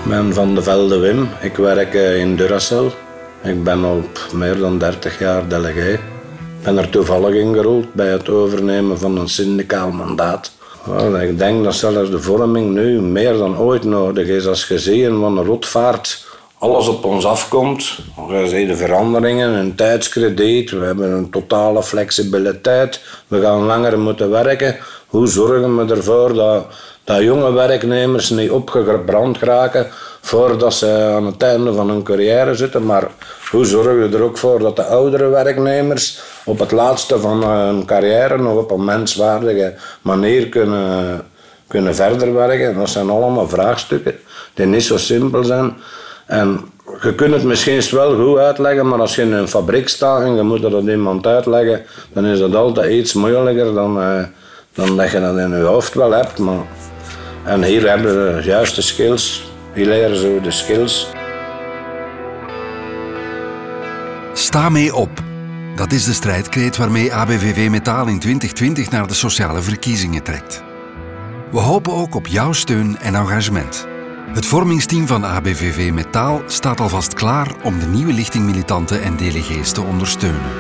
Ik 0.03 0.11
ben 0.11 0.33
van 0.33 0.55
de 0.55 0.61
Velde 0.61 0.97
Wim. 0.97 1.27
Ik 1.41 1.55
werk 1.55 1.93
eh, 1.93 2.19
in 2.19 2.35
Duracell. 2.35 2.91
Ik 3.43 3.63
ben 3.63 3.83
al 3.83 4.03
meer 4.33 4.57
dan 4.57 4.77
30 4.77 5.19
jaar 5.19 5.47
delegé. 5.47 5.99
Ben 6.65 6.77
er 6.77 6.89
toevallig 6.89 7.35
ingerold 7.35 7.93
bij 7.93 8.07
het 8.07 8.29
overnemen 8.29 8.99
van 8.99 9.17
een 9.17 9.29
syndicaal 9.29 9.91
mandaat. 9.91 10.51
Ik 11.21 11.37
denk 11.37 11.63
dat 11.63 11.75
zelfs 11.75 12.09
de 12.09 12.21
vorming 12.21 12.73
nu 12.73 13.01
meer 13.01 13.37
dan 13.37 13.57
ooit 13.57 13.83
nodig 13.83 14.27
is. 14.27 14.47
Als 14.47 14.63
gezien 14.63 15.19
van 15.19 15.35
de 15.35 15.41
rotvaart 15.41 16.25
alles 16.57 16.87
op 16.87 17.03
ons 17.03 17.25
afkomt. 17.25 17.97
We 18.27 18.65
de 18.67 18.75
veranderingen, 18.75 19.49
een 19.49 19.75
tijdskrediet, 19.75 20.71
we 20.71 20.85
hebben 20.85 21.11
een 21.11 21.29
totale 21.29 21.83
flexibiliteit. 21.83 23.01
We 23.27 23.41
gaan 23.41 23.63
langer 23.63 23.99
moeten 23.99 24.29
werken. 24.29 24.77
Hoe 25.07 25.27
zorgen 25.27 25.75
we 25.77 25.93
ervoor 25.93 26.33
dat, 26.33 26.65
dat 27.03 27.21
jonge 27.21 27.51
werknemers 27.51 28.29
niet 28.29 28.51
opgebrand 28.51 29.37
geraken 29.37 29.87
voordat 30.25 30.73
ze 30.73 31.11
aan 31.15 31.25
het 31.25 31.41
einde 31.41 31.73
van 31.73 31.89
hun 31.89 32.03
carrière 32.03 32.55
zitten? 32.55 32.85
Maar 32.85 33.07
hoe 33.51 33.65
zorgen 33.65 34.09
we 34.09 34.17
er 34.17 34.23
ook 34.23 34.37
voor 34.37 34.59
dat 34.59 34.75
de 34.75 34.83
oudere 34.83 35.27
werknemers 35.27 36.19
op 36.45 36.59
het 36.59 36.71
laatste 36.71 37.19
van 37.19 37.43
hun 37.43 37.85
carrière 37.85 38.37
nog 38.37 38.57
op 38.57 38.71
een 38.71 38.83
menswaardige 38.83 39.73
manier 40.01 40.49
kunnen, 40.49 41.21
kunnen 41.67 41.95
verder 41.95 42.33
werken? 42.33 42.77
Dat 42.77 42.89
zijn 42.89 43.09
allemaal 43.09 43.47
vraagstukken 43.49 44.15
die 44.53 44.65
niet 44.65 44.83
zo 44.83 44.97
simpel 44.97 45.43
zijn. 45.43 45.75
En 46.25 46.59
je 47.01 47.15
kunt 47.15 47.33
het 47.33 47.43
misschien 47.43 47.81
wel 47.91 48.15
goed 48.15 48.37
uitleggen, 48.37 48.87
maar 48.87 48.99
als 48.99 49.15
je 49.15 49.21
in 49.21 49.33
een 49.33 49.47
fabriek 49.47 49.89
staat 49.89 50.21
en 50.21 50.35
je 50.35 50.41
moet 50.41 50.61
dat 50.61 50.83
iemand 50.83 51.27
uitleggen, 51.27 51.85
dan 52.13 52.25
is 52.25 52.39
dat 52.39 52.55
altijd 52.55 52.91
iets 52.91 53.13
moeilijker 53.13 53.73
dan, 53.73 53.99
uh, 53.99 54.23
dan 54.73 54.97
dat 54.97 55.11
je 55.11 55.19
dat 55.19 55.37
in 55.37 55.49
je 55.49 55.63
hoofd 55.63 55.93
wel 55.93 56.11
hebt. 56.11 56.39
En 57.43 57.63
hier 57.63 57.89
hebben 57.89 58.25
we 58.25 58.41
de 58.41 58.47
juiste 58.47 58.81
skills. 58.81 59.53
Hier 59.75 59.85
leren 59.85 60.17
ze 60.17 60.39
de 60.43 60.51
skills. 60.51 61.07
Sta 64.33 64.69
mee 64.69 64.95
op. 64.95 65.23
Dat 65.75 65.91
is 65.91 66.03
de 66.03 66.13
strijdkreet 66.13 66.77
waarmee 66.77 67.13
ABVV 67.13 67.69
Metaal 67.69 68.07
in 68.07 68.19
2020 68.19 68.89
naar 68.89 69.07
de 69.07 69.13
sociale 69.13 69.61
verkiezingen 69.61 70.23
trekt. 70.23 70.63
We 71.51 71.59
hopen 71.59 71.93
ook 71.93 72.15
op 72.15 72.27
jouw 72.27 72.51
steun 72.51 72.97
en 72.97 73.15
engagement. 73.15 73.87
Het 74.33 74.45
vormingsteam 74.45 75.07
van 75.07 75.25
ABVV 75.25 75.91
Metaal 75.91 76.41
staat 76.47 76.79
alvast 76.79 77.13
klaar 77.13 77.47
om 77.63 77.79
de 77.79 77.85
nieuwe 77.85 78.13
lichting 78.13 78.45
militanten 78.45 79.01
en 79.01 79.15
delegees 79.15 79.71
te 79.71 79.81
ondersteunen. 79.81 80.51